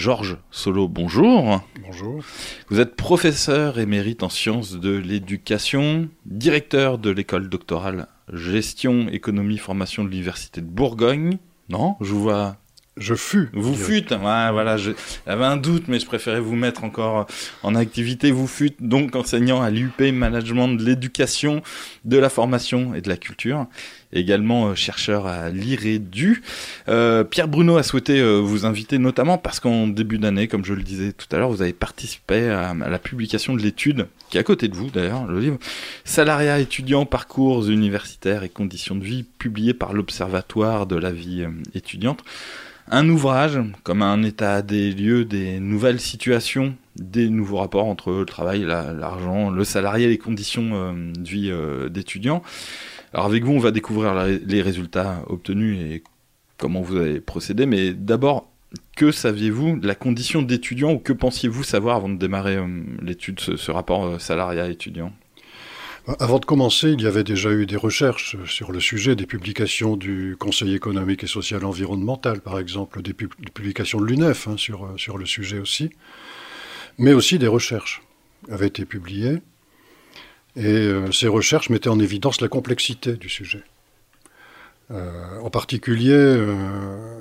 Georges 0.00 0.36
Solo, 0.50 0.88
bonjour. 0.88 1.60
Bonjour. 1.84 2.22
Vous 2.68 2.80
êtes 2.80 2.96
professeur 2.96 3.78
émérite 3.78 4.22
en 4.22 4.28
sciences 4.28 4.72
de 4.72 4.96
l'éducation, 4.96 6.08
directeur 6.26 6.98
de 6.98 7.10
l'école 7.10 7.48
doctorale 7.48 8.08
gestion, 8.32 9.08
économie, 9.08 9.58
formation 9.58 10.04
de 10.04 10.08
l'université 10.08 10.60
de 10.60 10.66
Bourgogne. 10.66 11.38
Non, 11.68 11.96
je 12.00 12.12
vous 12.12 12.22
vois 12.22 12.56
je 12.98 13.14
fus. 13.14 13.48
Vous 13.54 13.74
fûtes, 13.74 14.10
ouais, 14.10 14.16
voilà, 14.52 14.76
j'avais 14.76 15.44
un 15.44 15.56
doute, 15.56 15.84
mais 15.88 15.98
je 15.98 16.04
préférais 16.04 16.40
vous 16.40 16.54
mettre 16.54 16.84
encore 16.84 17.26
en 17.62 17.74
activité. 17.74 18.30
Vous 18.30 18.46
fûtes 18.46 18.82
donc 18.82 19.16
enseignant 19.16 19.62
à 19.62 19.70
l'UP 19.70 20.00
Management 20.00 20.68
de 20.68 20.84
l'éducation, 20.84 21.62
de 22.04 22.18
la 22.18 22.28
formation 22.28 22.94
et 22.94 23.00
de 23.00 23.08
la 23.08 23.16
culture, 23.16 23.66
également 24.12 24.66
euh, 24.66 24.74
chercheur 24.74 25.26
à 25.26 25.48
l'IREDU. 25.48 26.42
Euh, 26.88 27.24
Pierre 27.24 27.48
Bruno 27.48 27.78
a 27.78 27.82
souhaité 27.82 28.20
euh, 28.20 28.40
vous 28.40 28.66
inviter 28.66 28.98
notamment 28.98 29.38
parce 29.38 29.58
qu'en 29.58 29.88
début 29.88 30.18
d'année, 30.18 30.46
comme 30.46 30.64
je 30.64 30.74
le 30.74 30.82
disais 30.82 31.12
tout 31.12 31.34
à 31.34 31.38
l'heure, 31.38 31.50
vous 31.50 31.62
avez 31.62 31.72
participé 31.72 32.50
à, 32.50 32.74
la 32.74 32.98
publication 32.98 33.54
de 33.54 33.62
l'étude, 33.62 34.06
qui 34.28 34.36
est 34.36 34.40
à 34.40 34.44
côté 34.44 34.68
de 34.68 34.76
vous 34.76 34.90
d'ailleurs, 34.90 35.26
le 35.26 35.40
livre 35.40 35.58
Salariat 36.04 36.58
étudiant, 36.58 37.06
parcours 37.06 37.66
universitaires 37.70 38.42
et 38.42 38.50
conditions 38.50 38.96
de 38.96 39.04
vie, 39.04 39.22
publié 39.22 39.72
par 39.72 39.94
l'Observatoire 39.94 40.86
de 40.86 40.96
la 40.96 41.10
vie 41.10 41.46
étudiante 41.74 42.22
un 42.90 43.08
ouvrage 43.08 43.58
comme 43.84 44.02
un 44.02 44.22
état 44.22 44.62
des 44.62 44.92
lieux 44.92 45.24
des 45.24 45.60
nouvelles 45.60 46.00
situations, 46.00 46.74
des 46.96 47.28
nouveaux 47.28 47.58
rapports 47.58 47.86
entre 47.86 48.12
le 48.12 48.26
travail, 48.26 48.62
l'argent, 48.62 49.50
le 49.50 49.64
salarié, 49.64 50.08
les 50.08 50.18
conditions 50.18 50.70
euh, 50.74 51.12
de 51.12 51.28
vie 51.28 51.50
euh, 51.50 51.88
d'étudiants. 51.88 52.42
Alors 53.14 53.26
avec 53.26 53.44
vous, 53.44 53.52
on 53.52 53.58
va 53.58 53.70
découvrir 53.70 54.14
les 54.24 54.62
résultats 54.62 55.22
obtenus 55.28 55.78
et 55.78 56.02
comment 56.56 56.80
vous 56.80 56.96
avez 56.96 57.20
procédé, 57.20 57.66
mais 57.66 57.92
d'abord, 57.92 58.48
que 58.96 59.10
saviez-vous 59.10 59.78
de 59.78 59.86
la 59.86 59.94
condition 59.94 60.42
d'étudiant 60.42 60.92
ou 60.92 60.98
que 60.98 61.12
pensiez-vous 61.12 61.62
savoir 61.62 61.96
avant 61.96 62.08
de 62.08 62.16
démarrer 62.16 62.56
euh, 62.56 62.82
l'étude, 63.02 63.40
ce, 63.40 63.70
rapport 63.70 64.20
salariat-étudiant? 64.20 65.12
Avant 66.18 66.40
de 66.40 66.44
commencer, 66.44 66.90
il 66.90 67.00
y 67.00 67.06
avait 67.06 67.22
déjà 67.22 67.50
eu 67.52 67.64
des 67.64 67.76
recherches 67.76 68.36
sur 68.46 68.72
le 68.72 68.80
sujet, 68.80 69.14
des 69.14 69.26
publications 69.26 69.96
du 69.96 70.36
Conseil 70.38 70.74
économique 70.74 71.22
et 71.22 71.28
social 71.28 71.64
environnemental, 71.64 72.40
par 72.40 72.58
exemple, 72.58 73.02
des, 73.02 73.12
publications 73.12 74.00
de 74.00 74.06
l'UNEF 74.06 74.48
hein, 74.48 74.56
sur, 74.56 74.84
euh, 74.84 74.96
sur 74.96 75.16
le 75.16 75.26
sujet 75.26 75.60
aussi, 75.60 75.90
mais 76.98 77.12
aussi 77.12 77.38
des 77.38 77.46
recherches 77.46 78.02
avaient 78.50 78.66
été 78.66 78.84
publiées. 78.84 79.40
Et 80.56 80.66
euh, 80.66 81.10
ces 81.12 81.28
recherches 81.28 81.70
mettaient 81.70 81.88
en 81.88 82.00
évidence 82.00 82.40
la 82.40 82.48
complexité 82.48 83.12
du 83.12 83.28
sujet. 83.28 83.62
Euh, 84.90 85.38
en 85.40 85.50
particulier, 85.50 86.12
euh, 86.12 87.11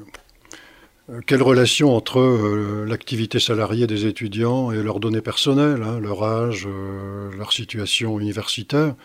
quelle 1.25 1.41
relation 1.41 1.95
entre 1.95 2.19
euh, 2.19 2.85
l'activité 2.87 3.39
salariée 3.39 3.87
des 3.87 4.05
étudiants 4.05 4.71
et 4.71 4.81
leurs 4.81 4.99
données 4.99 5.21
personnelles, 5.21 5.83
hein, 5.83 5.99
leur 5.99 6.23
âge, 6.23 6.67
euh, 6.67 7.29
leur 7.37 7.51
situation 7.51 8.19
universitaire? 8.19 8.95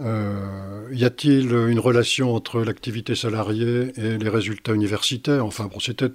Y 0.00 1.04
a-t-il 1.04 1.52
une 1.52 1.80
relation 1.80 2.32
entre 2.32 2.60
l'activité 2.60 3.16
salariée 3.16 3.90
et 3.96 4.16
les 4.16 4.28
résultats 4.28 4.72
universitaires? 4.72 5.44
Enfin 5.44 5.64
bon, 5.64 5.80
c'était 5.80 6.12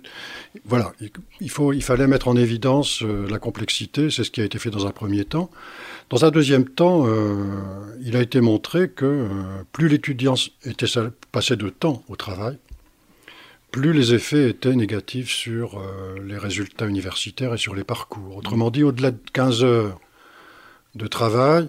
voilà, 0.63 0.93
il, 1.41 1.49
faut, 1.49 1.73
il 1.73 1.83
fallait 1.83 2.07
mettre 2.07 2.29
en 2.29 2.37
évidence 2.37 3.01
la 3.01 3.39
complexité. 3.39 4.09
C'est 4.09 4.23
ce 4.23 4.31
qui 4.31 4.39
a 4.39 4.45
été 4.45 4.57
fait 4.57 4.69
dans 4.69 4.87
un 4.87 4.91
premier 4.91 5.25
temps. 5.25 5.51
Dans 6.09 6.23
un 6.23 6.31
deuxième 6.31 6.63
temps, 6.63 7.05
il 8.01 8.15
a 8.15 8.21
été 8.21 8.39
montré 8.39 8.87
que 8.87 9.27
plus 9.73 9.89
l'étudiant 9.89 10.35
passait 11.33 11.57
de 11.57 11.67
temps 11.67 12.03
au 12.07 12.15
travail, 12.15 12.57
plus 13.73 13.91
les 13.91 14.13
effets 14.13 14.51
étaient 14.51 14.75
négatifs 14.75 15.31
sur 15.31 15.79
euh, 15.79 16.15
les 16.23 16.37
résultats 16.37 16.85
universitaires 16.85 17.55
et 17.55 17.57
sur 17.57 17.73
les 17.73 17.83
parcours. 17.83 18.37
Autrement 18.37 18.69
dit, 18.69 18.83
au-delà 18.83 19.09
de 19.09 19.19
15 19.33 19.63
heures 19.63 19.99
de 20.93 21.07
travail, 21.07 21.67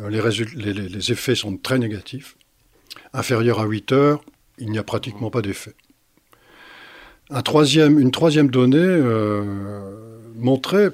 euh, 0.00 0.10
les, 0.10 1.12
effets 1.12 1.36
sont 1.36 1.56
très 1.56 1.78
négatifs. 1.78 2.36
Inférieur 3.12 3.60
à 3.60 3.66
8 3.66 3.92
heures, 3.92 4.24
il 4.58 4.70
n'y 4.70 4.78
a 4.78 4.82
pratiquement 4.82 5.30
pas 5.30 5.40
d'effet. 5.40 5.74
une 7.30 8.10
troisième 8.10 8.50
donnée 8.50 8.76
euh, 8.76 10.18
montrait 10.34 10.90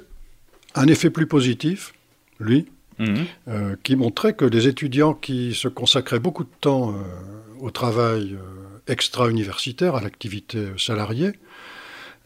un 0.75 0.87
effet 0.87 1.09
plus 1.09 1.25
positif, 1.25 1.95
lui, 2.39 2.67
mhm. 2.99 3.77
qui 3.81 3.95
montrait 3.95 4.33
que 4.33 4.45
les 4.45 4.67
étudiants 4.67 5.15
qui 5.15 5.55
se 5.55 5.67
consacraient 5.67 6.19
beaucoup 6.19 6.43
de 6.43 6.55
temps 6.61 6.93
au 7.61 7.71
travail 7.71 8.37
extra-universitaires 8.87 9.95
à 9.95 10.01
l'activité 10.01 10.67
salariée, 10.77 11.33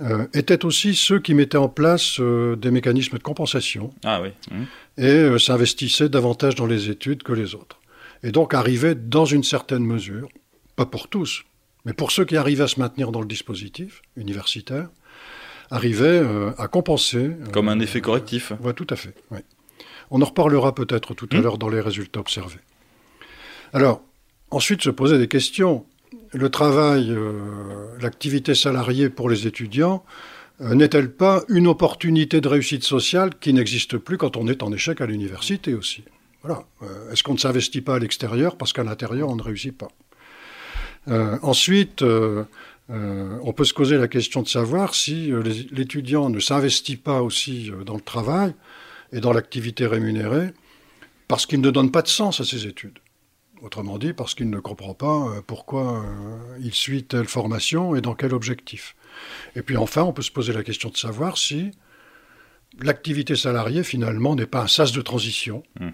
euh, 0.02 0.28
étaient 0.34 0.64
aussi 0.64 0.96
ceux 0.96 1.20
qui 1.20 1.34
mettaient 1.34 1.58
en 1.58 1.68
place 1.68 2.22
euh, 2.22 2.56
des 2.56 2.72
mécanismes 2.72 3.18
de 3.18 3.24
compensation 3.24 3.94
ah 4.06 4.22
oui. 4.22 4.30
Mmh. 4.50 4.64
et 4.98 5.08
euh, 5.08 5.38
s'investissaient 5.38 6.08
davantage 6.08 6.56
dans 6.56 6.68
les 6.68 6.90
études 6.90 7.22
que 7.22 7.34
les 7.34 7.54
autres. 7.54 7.82
Et 8.24 8.32
donc 8.32 8.54
arrivaient 8.54 8.96
dans 8.96 9.26
une 9.26 9.44
certaine 9.44 9.84
mesure, 9.84 10.30
pas 10.78 10.86
pour 10.86 11.10
tous, 11.10 11.44
mais 11.84 11.92
pour 11.92 12.12
ceux 12.12 12.24
qui 12.24 12.38
arrivaient 12.38 12.64
à 12.64 12.68
se 12.70 12.80
maintenir 12.80 13.12
dans 13.12 13.20
le 13.20 13.28
dispositif 13.28 14.02
universitaire, 14.16 14.88
arrivaient 15.70 16.24
à 16.58 16.68
compenser. 16.68 17.32
Comme 17.52 17.70
un 17.70 17.80
effet 17.80 18.02
correctif. 18.02 18.54
Oui, 18.62 18.74
tout 18.74 18.88
à 18.90 18.96
fait. 18.96 19.14
On 20.12 20.22
en 20.22 20.26
reparlera 20.26 20.74
peut-être 20.74 21.14
tout 21.14 21.28
à 21.32 21.38
mmh. 21.38 21.42
l'heure 21.42 21.58
dans 21.58 21.70
les 21.70 21.82
résultats 21.82 22.22
observés. 22.22 22.60
Alors, 23.74 24.02
ensuite 24.50 24.82
se 24.82 24.90
posaient 24.90 25.20
des 25.20 25.28
questions 25.28 25.86
le 26.34 26.50
travail, 26.50 27.10
euh, 27.10 27.98
l'activité 28.02 28.56
salariée 28.56 29.10
pour 29.10 29.30
les 29.30 29.48
étudiants 29.48 30.04
euh, 30.62 30.76
n'est-elle 30.76 31.12
pas 31.12 31.44
une 31.50 31.68
opportunité 31.68 32.42
de 32.42 32.48
réussite 32.48 32.84
sociale 32.84 33.32
qui 33.40 33.54
n'existe 33.54 33.98
plus 33.98 34.18
quand 34.18 34.38
on 34.38 34.48
est 34.48 34.62
en 34.62 34.72
échec 34.72 35.02
à 35.02 35.06
l'université 35.06 35.74
aussi? 35.74 36.04
Voilà. 36.44 36.64
Euh, 36.84 37.12
est-ce 37.12 37.24
qu'on 37.24 37.34
ne 37.34 37.40
s'investit 37.40 37.82
pas 37.82 37.96
à 37.96 38.00
l'extérieur 38.00 38.58
parce 38.58 38.74
qu'à 38.74 38.84
l'intérieur 38.84 39.30
on 39.30 39.36
ne 39.36 39.44
réussit 39.44 39.76
pas? 39.76 39.90
Ensuite, 41.42 42.04
on 42.04 43.54
peut 43.54 43.64
se 43.64 43.74
poser 43.74 43.98
la 43.98 44.08
question 44.08 44.44
de 44.44 44.48
savoir 44.48 44.94
si 44.94 45.32
l'étudiant 45.72 46.30
ne 46.30 46.40
s'investit 46.40 46.98
pas 46.98 47.24
aussi 47.24 47.72
dans 47.84 47.96
le 47.96 48.02
travail 48.02 48.54
et 49.12 49.20
dans 49.20 49.34
l'activité 49.34 49.88
rémunérée 49.88 50.52
parce 51.28 51.48
qu'il 51.48 51.62
ne 51.62 51.72
donne 51.72 51.90
pas 51.90 52.04
de 52.04 52.10
sens 52.10 52.42
à 52.42 52.46
ses 52.46 52.68
études. 52.68 53.00
Autrement 53.62 53.98
dit, 53.98 54.14
parce 54.14 54.36
qu'il 54.36 54.50
ne 54.50 54.60
comprend 54.60 54.94
pas 54.94 55.28
euh, 55.28 55.42
pourquoi 55.46 56.00
euh, 56.00 56.58
il 56.62 56.74
suit 56.74 57.04
telle 57.04 57.28
formation 57.28 57.96
et 57.96 58.02
dans 58.02 58.16
quel 58.16 58.34
objectif. 58.34 58.96
Et 59.56 59.62
puis 59.62 59.76
enfin, 59.76 60.04
on 60.04 60.14
peut 60.14 60.22
se 60.22 60.32
poser 60.32 60.54
la 60.54 60.64
question 60.64 60.90
de 60.90 60.98
savoir 60.98 61.38
si 61.38 61.72
l'activité 62.82 63.36
salariée, 63.36 63.84
finalement, 63.84 64.36
n'est 64.36 64.46
pas 64.46 64.62
un 64.62 64.68
sas 64.68 64.94
de 64.94 65.02
transition 65.02 65.64
hmm. 65.80 65.90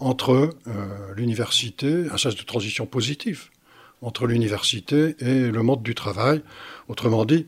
entre 0.00 0.50
euh, 0.66 1.14
l'université, 1.14 2.06
un 2.10 2.18
sas 2.18 2.34
de 2.34 2.42
transition 2.42 2.86
positif 2.86 3.50
entre 4.02 4.26
l'université 4.26 5.14
et 5.20 5.50
le 5.50 5.62
monde 5.62 5.82
du 5.82 5.94
travail. 5.94 6.42
Autrement 6.88 7.24
dit, 7.24 7.46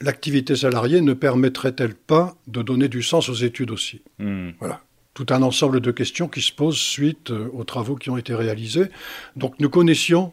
l'activité 0.00 0.56
salariée 0.56 1.00
ne 1.00 1.12
permettrait-elle 1.12 1.94
pas 1.94 2.36
de 2.48 2.60
donner 2.60 2.88
du 2.88 3.02
sens 3.02 3.28
aux 3.28 3.34
études 3.34 3.70
aussi? 3.70 4.02
Hmm. 4.18 4.50
Voilà 4.58 4.82
tout 5.14 5.26
un 5.30 5.42
ensemble 5.42 5.80
de 5.80 5.90
questions 5.90 6.28
qui 6.28 6.40
se 6.40 6.52
posent 6.52 6.78
suite 6.78 7.30
euh, 7.30 7.48
aux 7.52 7.64
travaux 7.64 7.96
qui 7.96 8.10
ont 8.10 8.16
été 8.16 8.34
réalisés. 8.34 8.88
Donc 9.36 9.54
nous 9.60 9.68
connaissions 9.68 10.32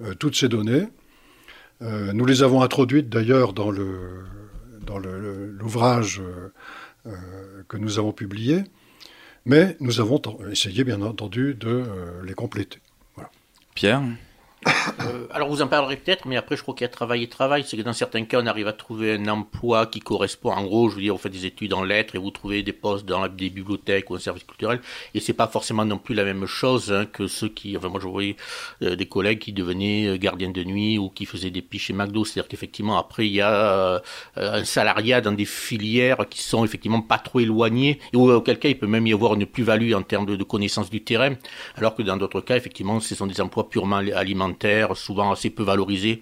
euh, 0.00 0.14
toutes 0.14 0.36
ces 0.36 0.48
données. 0.48 0.86
Euh, 1.82 2.12
nous 2.12 2.24
les 2.24 2.42
avons 2.42 2.62
introduites 2.62 3.08
d'ailleurs 3.08 3.52
dans, 3.52 3.70
le, 3.70 4.24
dans 4.80 4.98
l'ouvrage 4.98 6.22
que 7.68 7.76
nous 7.76 8.00
avons 8.00 8.12
publié, 8.12 8.64
mais 9.44 9.76
nous 9.78 10.00
avons 10.00 10.20
essayé 10.50 10.82
bien 10.82 11.02
entendu 11.02 11.54
de 11.54 11.84
les 12.24 12.34
compléter. 12.34 12.80
Pierre? 13.74 14.02
Euh, 14.66 15.26
alors 15.30 15.48
vous 15.48 15.62
en 15.62 15.68
parlerez 15.68 15.96
peut-être, 15.96 16.26
mais 16.26 16.36
après 16.36 16.56
je 16.56 16.62
crois 16.62 16.74
qu'il 16.74 16.84
y 16.84 16.86
a 16.86 16.88
travail 16.88 17.22
et 17.22 17.28
travail. 17.28 17.64
C'est 17.66 17.76
que 17.76 17.82
dans 17.82 17.92
certains 17.92 18.24
cas, 18.24 18.40
on 18.42 18.46
arrive 18.46 18.68
à 18.68 18.72
trouver 18.72 19.14
un 19.14 19.28
emploi 19.28 19.86
qui 19.86 20.00
correspond. 20.00 20.52
En 20.52 20.64
gros, 20.64 20.88
je 20.88 20.96
veux 20.96 21.02
dire, 21.02 21.14
vous 21.14 21.20
faites 21.20 21.32
des 21.32 21.46
études 21.46 21.72
en 21.72 21.84
lettres 21.84 22.14
et 22.14 22.18
vous 22.18 22.30
trouvez 22.30 22.62
des 22.62 22.72
postes 22.72 23.06
dans 23.06 23.28
des 23.28 23.50
bibliothèques 23.50 24.10
ou 24.10 24.14
un 24.14 24.18
service 24.18 24.44
culturel. 24.44 24.80
Et 25.14 25.20
c'est 25.20 25.32
pas 25.32 25.46
forcément 25.46 25.84
non 25.84 25.98
plus 25.98 26.14
la 26.14 26.24
même 26.24 26.46
chose 26.46 26.92
hein, 26.92 27.06
que 27.06 27.26
ceux 27.26 27.48
qui. 27.48 27.76
Enfin, 27.76 27.88
moi, 27.88 28.00
je 28.00 28.08
voyais 28.08 28.36
euh, 28.82 28.96
des 28.96 29.06
collègues 29.06 29.38
qui 29.38 29.52
devenaient 29.52 30.06
euh, 30.08 30.16
gardiens 30.16 30.50
de 30.50 30.64
nuit 30.64 30.98
ou 30.98 31.08
qui 31.10 31.26
faisaient 31.26 31.50
des 31.50 31.62
piches 31.62 31.86
chez 31.86 31.92
McDo. 31.92 32.24
C'est-à-dire 32.24 32.48
qu'effectivement, 32.48 32.98
après, 32.98 33.26
il 33.26 33.34
y 33.34 33.40
a 33.40 34.02
un 34.36 34.64
salariat 34.64 35.20
dans 35.20 35.32
des 35.32 35.44
filières 35.44 36.26
qui 36.28 36.42
sont 36.42 36.64
effectivement 36.64 37.00
pas 37.02 37.18
trop 37.18 37.40
éloignées 37.40 38.00
et 38.12 38.16
auquel 38.16 38.58
cas 38.58 38.68
il 38.68 38.78
peut 38.78 38.86
même 38.86 39.06
y 39.06 39.12
avoir 39.12 39.34
une 39.34 39.46
plus-value 39.46 39.92
en 39.92 40.02
termes 40.02 40.26
de, 40.26 40.36
de 40.36 40.44
connaissance 40.44 40.90
du 40.90 41.02
terrain, 41.02 41.34
alors 41.76 41.94
que 41.94 42.02
dans 42.02 42.16
d'autres 42.16 42.40
cas, 42.40 42.56
effectivement, 42.56 43.00
ce 43.00 43.14
sont 43.14 43.26
des 43.26 43.40
emplois 43.40 43.68
purement 43.68 43.96
alimentaires 43.96 44.55
souvent 44.94 45.32
assez 45.32 45.50
peu 45.50 45.62
valorisé 45.62 46.20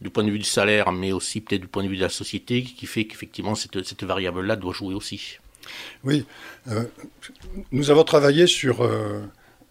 du 0.00 0.10
point 0.10 0.24
de 0.24 0.30
vue 0.30 0.38
du 0.38 0.44
salaire, 0.44 0.92
mais 0.92 1.12
aussi 1.12 1.40
peut-être 1.40 1.62
du 1.62 1.68
point 1.68 1.82
de 1.82 1.88
vue 1.88 1.96
de 1.96 2.02
la 2.02 2.08
société, 2.08 2.62
qui 2.62 2.86
fait 2.86 3.06
qu'effectivement 3.06 3.54
cette, 3.54 3.82
cette 3.84 4.04
variable-là 4.04 4.56
doit 4.56 4.72
jouer 4.72 4.94
aussi. 4.94 5.38
Oui, 6.04 6.24
euh, 6.68 6.84
nous 7.72 7.90
avons 7.90 8.04
travaillé 8.04 8.46
sur, 8.46 8.82
euh, 8.82 9.22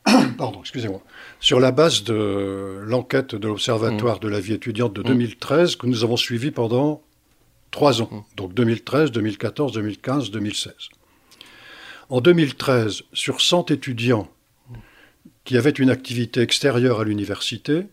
pardon, 0.38 0.60
excusez-moi, 0.62 1.02
sur 1.40 1.60
la 1.60 1.72
base 1.72 2.04
de 2.04 2.80
l'enquête 2.84 3.36
de 3.36 3.48
l'Observatoire 3.48 4.18
mmh. 4.18 4.20
de 4.20 4.28
la 4.28 4.40
vie 4.40 4.54
étudiante 4.54 4.94
de 4.94 5.04
2013 5.04 5.76
mmh. 5.76 5.78
que 5.78 5.88
nous 5.88 6.04
avons 6.04 6.18
suivi 6.18 6.52
pendant 6.52 7.02
trois 7.72 8.02
ans, 8.02 8.10
mmh. 8.12 8.38
donc 8.38 8.54
2013, 8.54 9.12
2014, 9.12 9.74
2015, 9.74 10.32
2016. 10.32 10.74
En 12.10 12.22
2013, 12.22 13.04
sur 13.14 13.42
100 13.42 13.72
étudiants 13.72 14.30
qui 15.44 15.58
avaient 15.58 15.72
une 15.72 15.90
activité 15.90 16.42
extérieure 16.42 17.00
à 17.00 17.04
l'université, 17.04 17.86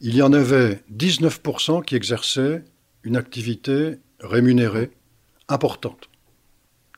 il 0.00 0.14
y 0.14 0.22
en 0.22 0.32
avait 0.32 0.82
19% 0.94 1.84
qui 1.84 1.96
exerçaient 1.96 2.62
une 3.02 3.16
activité 3.16 3.96
rémunérée 4.20 4.90
importante. 5.48 6.08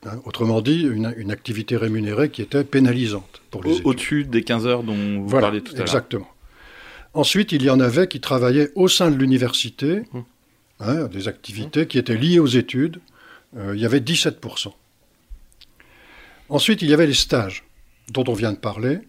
Hein, 0.05 0.21
autrement 0.23 0.61
dit, 0.61 0.83
une, 0.83 1.31
activité 1.31 1.75
rémunérée 1.75 2.29
qui 2.29 2.41
était 2.41 2.63
pénalisante 2.63 3.41
pour 3.51 3.63
les 3.63 3.81
Au-dessus 3.83 4.23
des 4.23 4.43
15 4.43 4.65
heures 4.65 4.83
dont 4.83 5.21
vous 5.21 5.39
parlez 5.39 5.61
tout 5.61 5.73
à 5.73 5.75
l'heure. 5.75 5.81
Exactement. 5.81 6.27
Ensuite, 7.13 7.51
il 7.51 7.63
y 7.63 7.69
en 7.69 7.79
avait 7.81 8.07
qui 8.07 8.21
travaillaient 8.21 8.69
au 8.75 8.87
sein 8.87 9.11
de 9.11 9.17
l'université, 9.17 10.03
hum. 10.13 10.23
hein, 10.79 11.05
des 11.07 11.27
activités 11.27 11.85
qui 11.85 11.97
étaient 11.97 12.17
liées 12.17 12.39
aux 12.39 12.47
études. 12.47 13.01
Euh, 13.57 13.75
il 13.75 13.81
y 13.81 13.85
avait 13.85 13.99
17%. 13.99 14.71
Ensuite, 16.47 16.81
il 16.81 16.89
y 16.89 16.93
avait 16.93 17.07
les 17.07 17.13
stages, 17.13 17.63
dont 18.09 18.23
on 18.27 18.33
vient 18.33 18.53
de 18.53 18.57
parler. 18.57 18.99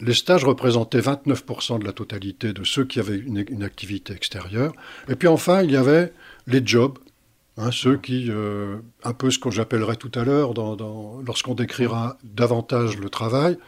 Les 0.00 0.14
stages 0.14 0.44
représentaient 0.44 1.00
29% 1.00 1.80
de 1.80 1.84
la 1.84 1.92
totalité 1.92 2.52
de 2.52 2.64
ceux 2.64 2.84
qui 2.84 3.00
avaient 3.00 3.18
une, 3.18 3.62
activité 3.62 4.12
extérieure. 4.12 4.72
Et 5.08 5.16
puis 5.16 5.28
enfin, 5.28 5.62
il 5.62 5.72
y 5.72 5.76
avait 5.76 6.12
les 6.46 6.64
jobs, 6.64 6.98
hein, 7.56 7.70
ceux 7.72 7.96
qui, 7.96 8.26
euh, 8.30 8.78
un 9.02 9.12
peu 9.12 9.30
ce 9.30 9.38
que 9.38 9.50
j'appellerai 9.50 9.96
tout 9.96 10.12
à 10.14 10.24
l'heure 10.24 10.54
lorsqu'on 11.26 11.54
décrira 11.54 12.16
davantage 12.22 12.96
le 12.96 13.10
travail, 13.10 13.58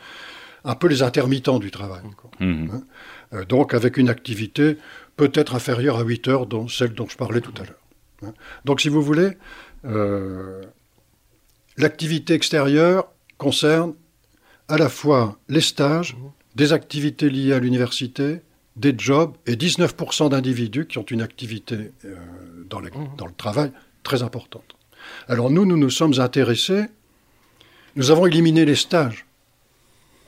un 0.64 0.74
peu 0.74 0.88
les 0.88 1.02
intermittents 1.02 1.58
du 1.58 1.70
travail. 1.70 2.02
Mmh. 2.38 2.70
Hein. 2.72 2.82
Euh, 3.32 3.44
donc 3.44 3.74
avec 3.74 3.96
une 3.96 4.08
activité 4.08 4.76
peut-être 5.16 5.54
inférieure 5.54 5.98
à 5.98 6.02
8 6.02 6.28
heures, 6.28 6.46
dont 6.46 6.68
celle 6.68 6.94
dont 6.94 7.08
je 7.08 7.16
parlais 7.16 7.40
tout 7.40 7.54
à 7.60 7.64
l'heure. 7.64 7.86
Hein. 8.24 8.34
Donc 8.64 8.80
si 8.80 8.88
vous 8.88 9.02
voulez, 9.02 9.36
euh, 9.84 10.62
l'activité 11.76 12.34
extérieure 12.34 13.08
concerne 13.38 13.94
à 14.70 14.78
la 14.78 14.88
fois 14.88 15.36
les 15.48 15.60
stages, 15.60 16.16
des 16.54 16.72
activités 16.72 17.28
liées 17.28 17.52
à 17.52 17.58
l'université, 17.58 18.40
des 18.76 18.94
jobs 18.96 19.34
et 19.46 19.56
19% 19.56 20.30
d'individus 20.30 20.86
qui 20.86 20.98
ont 20.98 21.04
une 21.04 21.22
activité 21.22 21.90
euh, 22.04 22.14
dans, 22.68 22.80
mmh. 22.80 23.16
dans, 23.18 23.26
le 23.26 23.34
travail 23.36 23.72
très 24.04 24.22
importante. 24.22 24.76
Alors 25.28 25.50
nous, 25.50 25.66
nous 25.66 25.76
nous 25.76 25.90
sommes 25.90 26.20
intéressés, 26.20 26.84
nous 27.96 28.12
avons 28.12 28.26
éliminé 28.26 28.64
les 28.64 28.76
stages, 28.76 29.26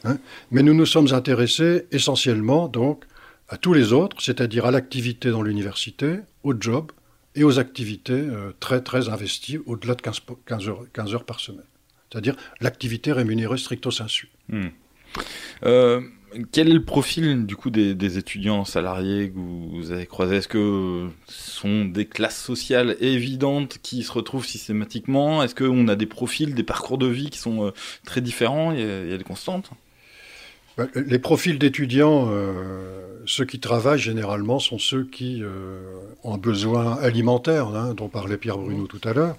hein, 0.05 0.19
mais 0.51 0.63
nous 0.63 0.75
nous 0.75 0.87
sommes 0.87 1.13
intéressés 1.13 1.87
essentiellement 1.93 2.67
donc 2.67 3.05
à 3.49 3.57
tous 3.57 3.73
les 3.73 3.93
autres, 3.93 4.17
c'est-à-dire 4.21 4.67
à, 4.67 4.73
l'activité 4.73 5.31
dans 5.31 5.43
l'université, 5.43 6.17
aux 6.43 6.55
jobs 6.59 6.91
et 7.37 7.45
aux 7.45 7.61
activités 7.61 8.13
euh, 8.13 8.53
très 8.59 8.81
très 8.81 9.09
investies 9.09 9.59
au-delà 9.67 9.95
de 9.95 10.03
15, 10.03 10.21
15, 10.47 10.69
heures, 10.69 10.85
15 10.93 11.15
heures 11.15 11.25
par 11.25 11.39
semaine 11.39 11.65
c'est-à-dire 12.13 12.37
l'activité 12.61 13.13
rémunérée 13.13 13.57
stricto 13.57 13.91
sensu. 13.91 14.29
Hmm. 14.49 14.69
Euh, 15.65 16.01
quel 16.51 16.69
est 16.69 16.75
le 16.75 16.85
profil 16.85 17.45
du 17.45 17.57
coup 17.57 17.71
des, 17.71 18.19
étudiants 18.19 18.65
salariés 18.65 19.31
que 19.31 19.39
vous, 19.39 19.93
avez 19.93 20.07
croisés? 20.07 20.37
Est-ce 20.37 20.49
que 20.49 21.09
ce 21.27 21.51
sont 21.51 21.85
des 21.85 22.07
classes 22.07 22.43
sociales 22.43 22.97
évidentes 23.01 23.79
qui 23.83 24.03
se 24.03 24.13
retrouvent 24.13 24.47
systématiquement? 24.47 25.43
Est-ce 25.43 25.55
qu'on 25.55 25.89
a 25.89 25.97
des 25.97 26.07
profils, 26.07 26.55
des 26.55 26.63
parcours 26.63 26.99
de 26.99 27.07
vie 27.07 27.31
qui 27.31 27.39
sont 27.39 27.67
euh, 27.67 27.71
très 28.05 28.21
différents? 28.21 28.73
Il 28.73 28.81
y, 28.81 29.13
a, 29.13 29.19
des 29.19 29.25
constantes? 29.25 29.71
Bah, 30.79 30.87
les 30.95 31.19
profils 31.19 31.59
d'étudiants, 31.59 32.29
euh, 32.31 33.21
ceux 33.27 33.45
qui 33.45 33.61
travaillent 33.61 33.99
généralement 33.99 34.59
sont 34.59 34.79
ceux 34.79 35.05
qui 35.05 35.43
ont 36.25 36.35
un 36.35 36.39
besoin 36.39 36.97
alimentaire, 36.97 37.69
hein, 37.69 37.93
dont 37.95 38.09
parlait 38.09 38.39
Pierre 38.39 38.57
Bruno 38.57 38.87
tout 38.87 39.07
à 39.07 39.13
l'heure. 39.13 39.37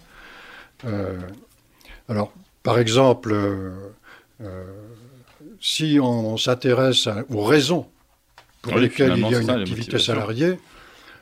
alors, 2.07 2.31
par 2.63 2.79
exemple, 2.79 3.33
euh, 3.33 3.71
euh, 4.41 4.63
si 5.59 5.99
on, 6.01 6.37
s'intéresse 6.37 7.09
aux 7.29 7.43
raisons 7.43 7.87
pour 8.61 8.77
lesquelles 8.77 9.17
il 9.17 9.29
y 9.29 9.35
a 9.35 9.41
une 9.41 9.49
activité 9.49 9.99
salariée, 9.99 10.57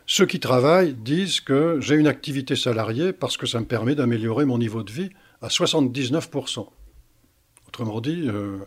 ceux 0.05 0.27
qui 0.27 0.39
travaillent 0.39 0.93
disent 0.93 1.39
que 1.39 1.79
j'ai 1.81 1.95
une 1.95 2.07
activité 2.07 2.55
salariée 2.55 3.11
parce 3.11 3.37
que 3.37 3.47
ça 3.47 3.59
me 3.59 3.65
permet 3.65 3.95
d'améliorer 3.95 4.45
mon 4.45 4.59
niveau 4.59 4.83
de 4.83 4.91
vie 4.91 5.09
à 5.41 5.47
79%. 5.47 6.67
Autrement 7.67 8.01
dit, 8.01 8.29
euh, 8.29 8.59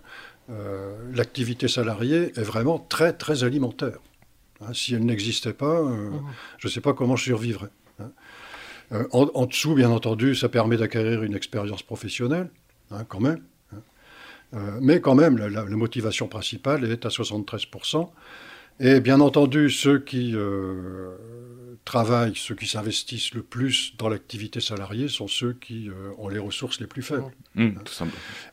l'activité 1.15 1.69
salariée 1.69 2.32
est 2.37 2.43
vraiment 2.43 2.79
très 2.79 3.12
très 3.12 3.44
alimentaire. 3.44 3.99
Hein, 4.61 4.73
si 4.73 4.94
elle 4.94 5.05
n'existait 5.05 5.53
pas, 5.53 5.82
mmh. 5.82 6.23
je 6.59 6.67
ne 6.67 6.73
sais 6.73 6.81
pas 6.81 6.93
comment 6.93 7.15
je 7.15 7.25
survivrais. 7.25 7.70
Hein. 8.00 8.11
en, 9.12 9.47
dessous, 9.47 9.75
bien 9.75 9.91
entendu, 9.91 10.35
ça 10.35 10.49
permet 10.49 10.77
d'acquérir 10.77 11.23
une 11.23 11.35
expérience 11.37 11.82
professionnelle. 11.82 12.50
Hein, 12.94 13.05
quand 13.08 13.20
même. 13.20 13.43
Hein. 13.73 13.76
Euh, 14.55 14.79
mais 14.81 15.00
quand 15.00 15.14
même, 15.14 15.37
la, 15.37 15.64
motivation 15.64 16.29
principale 16.29 16.85
est 16.85 17.06
à 17.06 17.08
73%. 17.08 18.11
Et 18.81 19.00
bien 19.00 19.20
entendu, 19.20 19.70
ceux 19.70 20.00
qui 20.00 20.32
euh, 20.35 21.17
travaillent, 21.85 22.35
ceux 22.35 22.55
qui 22.55 22.67
s'investissent 22.67 23.35
le 23.35 23.43
plus 23.43 23.94
dans 23.99 24.08
l'activité 24.08 24.61
salariée 24.61 25.08
sont 25.08 25.29
ceux 25.29 25.52
qui 25.52 25.88
euh, 25.88 26.11
ont 26.19 26.29
les 26.29 26.41
ressources 26.41 26.81
les 26.81 26.87
plus 26.87 27.02
faibles. 27.02 27.31
Mmh, 27.55 27.70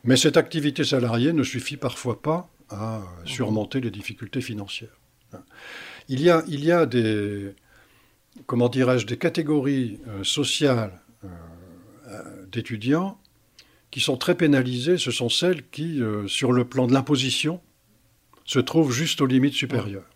mais 0.04 0.16
cette 0.16 0.36
activité 0.36 0.84
salariée 0.84 1.32
ne 1.32 1.42
suffit 1.42 1.76
parfois 1.76 2.22
pas 2.22 2.48
à 2.70 3.02
surmonter 3.24 3.80
les 3.80 3.90
difficultés 3.90 4.40
financières. 4.40 4.96
Hein. 5.32 5.42
Il 6.08 6.20
y 6.20 6.30
a, 6.30 6.44
il 6.48 6.64
y 6.64 6.70
a 6.70 6.86
des, 6.86 7.54
comment 8.46 8.68
dirais-je, 8.68 9.06
des 9.06 9.18
catégories 9.18 10.00
sociales 10.22 11.00
d'étudiants 12.50 13.18
qui 13.92 14.00
sont 14.00 14.16
très 14.16 14.34
pénalisées, 14.34 14.98
ce 14.98 15.12
sont 15.12 15.28
celles 15.28 15.68
qui, 15.68 16.02
euh, 16.02 16.26
sur 16.26 16.50
le 16.50 16.64
plan 16.64 16.88
de 16.88 16.94
l'imposition, 16.94 17.60
se 18.44 18.58
trouvent 18.58 18.90
juste 18.90 19.20
aux 19.20 19.26
limites 19.26 19.52
supérieures, 19.52 20.10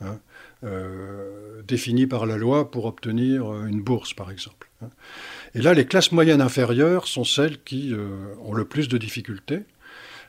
hein, 0.00 0.18
euh, 0.64 1.62
définies 1.62 2.08
par 2.08 2.26
la 2.26 2.36
loi 2.36 2.70
pour 2.70 2.84
obtenir 2.84 3.50
euh, 3.50 3.66
une 3.66 3.80
bourse, 3.80 4.12
par 4.12 4.30
exemple. 4.30 4.68
Hein. 4.82 4.90
Et 5.54 5.62
là, 5.62 5.72
les 5.72 5.86
classes 5.86 6.10
moyennes 6.10 6.40
inférieures 6.40 7.06
sont 7.06 7.22
celles 7.22 7.62
qui 7.62 7.94
ont 8.42 8.54
le 8.54 8.64
plus 8.64 8.88
de 8.88 8.98
difficultés, 8.98 9.60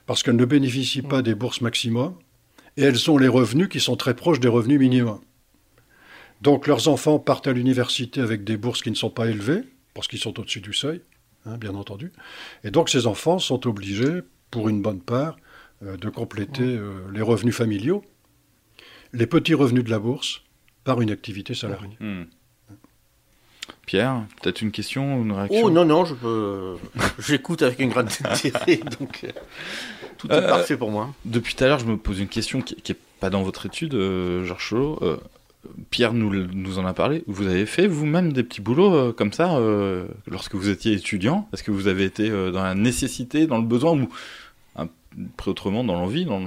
parce 0.05 0.21
qu'elles 0.21 0.35
ne 0.35 0.45
bénéficient 0.45 1.01
pas 1.01 1.23
des 1.23 1.33
bourses 1.33 1.61
maximum, 1.61 2.13
et 2.77 2.83
elles 2.83 3.09
ont 3.09 3.17
les 3.17 3.27
revenus 3.27 3.69
qui 3.69 3.79
sont 3.79 3.95
très 3.95 4.15
proches 4.15 4.39
des 4.39 4.47
revenus 4.47 4.79
minimums. 4.79 5.21
Donc 6.41 6.67
leurs 6.67 6.89
enfants 6.89 7.19
partent 7.19 7.47
à 7.47 7.53
l'université 7.53 8.21
avec 8.21 8.43
des 8.43 8.57
bourses 8.57 8.83
qui 8.83 8.91
ne 8.91 8.95
sont 8.95 9.09
pas 9.09 9.27
élevées, 9.27 9.63
parce 9.95 10.07
qu'ils 10.07 10.19
sont 10.19 10.39
au-dessus 10.39 10.61
du 10.61 10.73
seuil, 10.73 11.01
Hein, 11.45 11.57
bien 11.57 11.75
entendu. 11.75 12.11
Et 12.63 12.71
donc 12.71 12.89
ces 12.89 13.07
enfants 13.07 13.39
sont 13.39 13.67
obligés, 13.67 14.21
pour 14.49 14.69
une 14.69 14.81
bonne 14.81 15.01
part, 15.01 15.35
euh, 15.83 15.97
de 15.97 16.09
compléter 16.09 16.63
euh, 16.63 17.01
les 17.13 17.21
revenus 17.21 17.55
familiaux, 17.55 18.03
les 19.11 19.27
petits 19.27 19.53
revenus 19.53 19.83
de 19.83 19.89
la 19.89 19.99
bourse, 19.99 20.41
par 20.83 21.01
une 21.01 21.11
activité 21.11 21.53
salariée. 21.53 21.97
Hmm. 21.99 22.23
Pierre, 23.85 24.25
peut-être 24.41 24.61
une 24.61 24.71
question 24.71 25.17
ou 25.17 25.23
une 25.23 25.33
réaction 25.33 25.61
Oh 25.65 25.69
non, 25.69 25.83
non, 25.83 26.05
je 26.05 26.13
peux... 26.13 26.77
j'écoute 27.19 27.61
avec 27.61 27.81
un 27.81 27.87
grand 27.87 28.07
intérêt, 28.25 28.77
donc 28.99 29.25
euh, 29.25 29.31
tout 30.17 30.31
est 30.31 30.47
parfait 30.47 30.77
pour 30.77 30.91
moi. 30.91 31.13
Depuis 31.25 31.55
tout 31.55 31.63
à 31.65 31.67
l'heure, 31.67 31.79
je 31.79 31.85
me 31.85 31.97
pose 31.97 32.19
une 32.19 32.29
question 32.29 32.61
qui 32.61 32.75
n'est 32.87 32.97
pas 33.19 33.29
dans 33.29 33.43
votre 33.43 33.65
étude, 33.65 33.93
Georges 33.93 34.69
Cholot. 34.69 35.19
Pierre 35.89 36.13
nous, 36.13 36.33
nous, 36.33 36.77
en 36.79 36.85
a 36.85 36.93
parlé. 36.93 37.23
Vous 37.27 37.47
avez 37.47 37.65
fait 37.65 37.87
vous-même 37.87 38.33
des 38.33 38.43
petits 38.43 38.61
boulots 38.61 38.93
euh, 38.93 39.11
comme 39.13 39.31
ça 39.33 39.55
euh, 39.57 40.05
lorsque 40.27 40.55
vous 40.55 40.69
étiez 40.69 40.93
étudiant? 40.93 41.47
Est-ce 41.53 41.63
que 41.63 41.71
vous 41.71 41.87
avez 41.87 42.03
été 42.05 42.29
euh, 42.29 42.51
dans 42.51 42.63
la 42.63 42.75
nécessité, 42.75 43.47
dans 43.47 43.57
le 43.57 43.65
besoin 43.65 43.93
ou 43.97 44.09
un, 44.75 44.87
autrement 45.45 45.83
dans 45.83 45.93
l'envie, 45.95 46.25
dans 46.25 46.41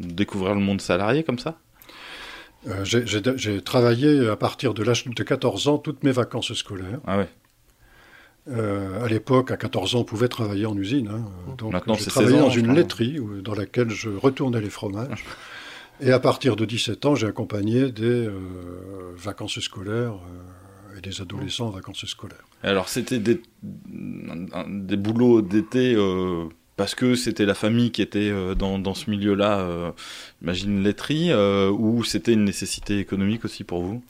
découvrir 0.00 0.54
le 0.54 0.60
monde 0.60 0.80
salarié 0.80 1.22
comme 1.24 1.38
ça? 1.38 1.58
J'ai- 2.82 3.62
travaillé 3.62 4.28
à 4.28 4.36
partir 4.36 4.74
de 4.74 4.82
l'âge 4.82 5.04
de 5.06 5.22
14 5.22 5.68
ans 5.68 5.78
toutes 5.78 6.02
mes 6.02 6.10
vacances 6.10 6.52
scolaires. 6.54 6.98
Ah 7.06 7.18
ouais. 7.18 7.28
Euh, 8.50 9.04
à 9.04 9.08
l'époque, 9.08 9.50
à 9.50 9.56
14 9.56 9.94
ans, 9.94 10.00
on 10.00 10.04
pouvait 10.04 10.28
travailler 10.28 10.66
en 10.66 10.76
usine. 10.76 11.08
hein. 11.08 11.24
Donc, 11.58 11.72
Maintenant, 11.72 11.94
j'ai 11.94 12.04
c'est 12.04 12.10
travaillé 12.10 12.32
16 12.34 12.42
ans, 12.42 12.46
dans 12.48 12.52
une 12.52 12.74
laiterie 12.74 13.20
où- 13.20 13.40
dans 13.42 13.54
laquelle 13.54 13.90
je 13.90 14.08
retournais 14.08 14.60
les 14.60 14.70
fromages. 14.70 15.24
Et 16.00 16.12
à 16.12 16.20
partir 16.20 16.56
de 16.56 16.64
17 16.64 17.06
ans, 17.06 17.14
j'ai 17.14 17.26
accompagné 17.26 17.90
des 17.90 18.04
euh, 18.04 18.32
vacances 19.16 19.58
scolaires 19.60 20.14
euh, 20.14 20.98
et 20.98 21.00
des 21.00 21.20
adolescents 21.20 21.66
en 21.66 21.70
vacances 21.70 22.06
scolaires. 22.06 22.44
Alors 22.62 22.88
c'était 22.88 23.18
des, 23.18 23.40
boulots 24.96 25.42
d'été 25.42 25.94
euh, 25.96 26.44
parce 26.76 26.94
que 26.94 27.14
c'était 27.14 27.46
la 27.46 27.54
famille 27.54 27.90
qui 27.90 28.02
était 28.02 28.32
dans, 28.54 28.78
dans 28.78 28.94
ce 28.94 29.10
milieu-là, 29.10 29.92
imagine 30.42 30.82
laiterie, 30.82 31.32
ou 31.34 32.04
c'était 32.04 32.34
une 32.34 32.44
nécessité 32.44 33.00
économique 33.00 33.44
aussi 33.44 33.64
pour 33.64 33.82
vous? 33.82 34.02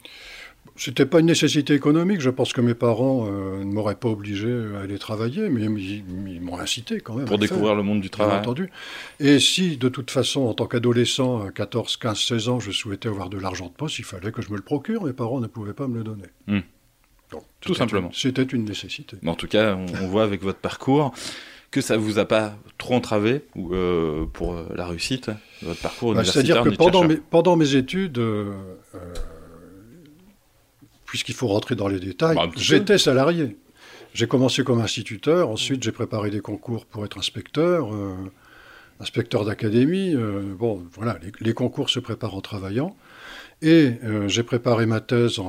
C'était 0.79 1.07
pas 1.07 1.21
une 1.21 1.27
nécessité 1.27 1.75
économique. 1.75 2.21
Je 2.21 2.31
pense 2.31 2.53
que 2.53 2.61
mes 2.61 2.75
parents 2.75 3.27
euh, 3.27 3.59
ne 3.65 3.73
m'auraient 3.73 3.97
pas 3.97 4.09
obligé 4.09 4.49
à 4.77 4.83
aller 4.83 4.99
travailler, 4.99 5.49
mais 5.49 5.63
ils, 5.65 6.05
ils 6.29 6.41
m'ont 6.41 6.59
incité 6.59 7.01
quand 7.01 7.15
même. 7.15 7.27
pour 7.27 7.35
à 7.35 7.39
découvrir 7.39 7.75
le 7.75 7.83
monde 7.83 8.01
du 8.01 8.09
Bien 8.09 8.11
travail 8.11 8.39
entendu. 8.39 8.71
Et 9.19 9.41
si, 9.41 9.77
de 9.77 9.89
toute 9.89 10.11
façon, 10.11 10.43
en 10.43 10.55
tant 10.55 10.67
qu'adolescent, 10.67 11.45
à 11.45 11.51
14, 11.51 11.97
15, 11.97 12.19
16 12.19 12.49
ans, 12.49 12.61
je 12.61 12.71
souhaitais 12.71 13.09
avoir 13.09 13.29
de 13.29 13.39
l'argent 13.39 13.67
de 13.67 13.73
poste, 13.73 13.99
il 13.99 14.05
fallait 14.05 14.31
que 14.31 14.41
je 14.41 14.51
me 14.51 14.57
le 14.57 14.63
procure. 14.63 15.05
Mes 15.05 15.13
parents 15.13 15.41
ne 15.41 15.49
pouvaient 15.49 15.75
pas 15.75 15.89
me 15.89 15.99
le 15.99 16.05
donner. 16.05 16.29
Hmm. 16.47 16.61
Donc, 17.33 17.43
Tout 17.61 17.75
simplement. 17.75 18.11
C'était 18.15 18.43
une 18.45 18.65
nécessité. 18.65 19.17
Mais 19.23 19.31
En 19.31 19.35
tout 19.35 19.49
cas, 19.49 19.75
on, 19.75 19.87
on 20.05 20.07
voit 20.07 20.23
avec 20.23 20.43
votre 20.43 20.61
parcours 20.61 21.13
que 21.71 21.81
ça 21.81 21.97
vous 21.97 22.19
a 22.19 22.25
pas 22.25 22.57
trop 22.79 22.95
entravé 22.95 23.43
euh, 23.57 24.25
pour 24.33 24.57
la 24.75 24.87
réussite 24.87 25.31
votre 25.63 25.81
parcours 25.81 26.15
Bah, 26.15 26.23
universitaire. 26.23 26.57
C'est-à-dire 26.57 26.73
que 26.73 26.77
pendant 26.77 27.05
mes, 27.05 27.17
pendant 27.17 27.57
mes 27.57 27.75
études, 27.75 28.19
euh, 28.19 28.53
puisqu'il 31.09 31.35
faut 31.35 31.49
rentrer 31.49 31.75
dans 31.75 31.89
les 31.89 32.01
détails, 32.01 32.37
Bah, 32.37 32.49
j'étais 32.57 32.99
salarié. 32.99 33.57
J'ai 34.15 34.27
commencé 34.27 34.63
comme 34.65 34.81
instituteur, 34.81 35.49
ensuite 35.51 35.83
j'ai 35.83 35.93
préparé 35.93 36.31
des 36.31 36.41
concours 36.41 36.87
pour 36.87 37.05
être 37.05 37.19
inspecteur, 37.19 37.93
euh, 37.95 38.15
inspecteur 39.01 39.45
d'académie. 39.45 40.15
euh, 40.15 40.55
bon, 40.59 40.83
voilà, 40.93 41.19
les, 41.23 41.33
les 41.41 41.53
concours 41.55 41.91
se 41.91 42.01
préparent 42.01 42.35
en 42.35 42.41
travaillant. 42.41 42.97
Et 43.61 43.93
euh, 44.05 44.29
j'ai 44.29 44.43
préparé 44.45 44.87
ma 44.87 45.01
thèse, 45.01 45.41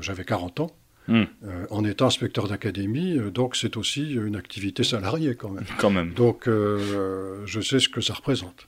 j'avais 0.00 0.24
40 0.24 0.60
ans, 0.60 0.70
Hmm. 1.08 1.24
euh, 1.44 1.66
en 1.70 1.82
étant 1.84 2.06
inspecteur 2.06 2.46
d'académie, 2.46 3.16
euh, 3.18 3.30
donc 3.30 3.56
c'est 3.56 3.76
aussi 3.76 4.12
une 4.12 4.36
activité 4.36 4.84
salariée 4.84 5.34
quand 5.34 5.48
même. 5.48 5.64
Quand 5.78 5.90
même. 5.90 6.12
Donc 6.12 6.46
euh, 6.46 7.42
je 7.46 7.60
sais 7.60 7.80
ce 7.80 7.88
que 7.88 8.00
ça 8.00 8.14
représente. 8.14 8.66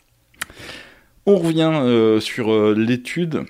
On 1.26 1.36
revient 1.36 2.20
sur 2.20 2.72
l'étude 2.74 3.44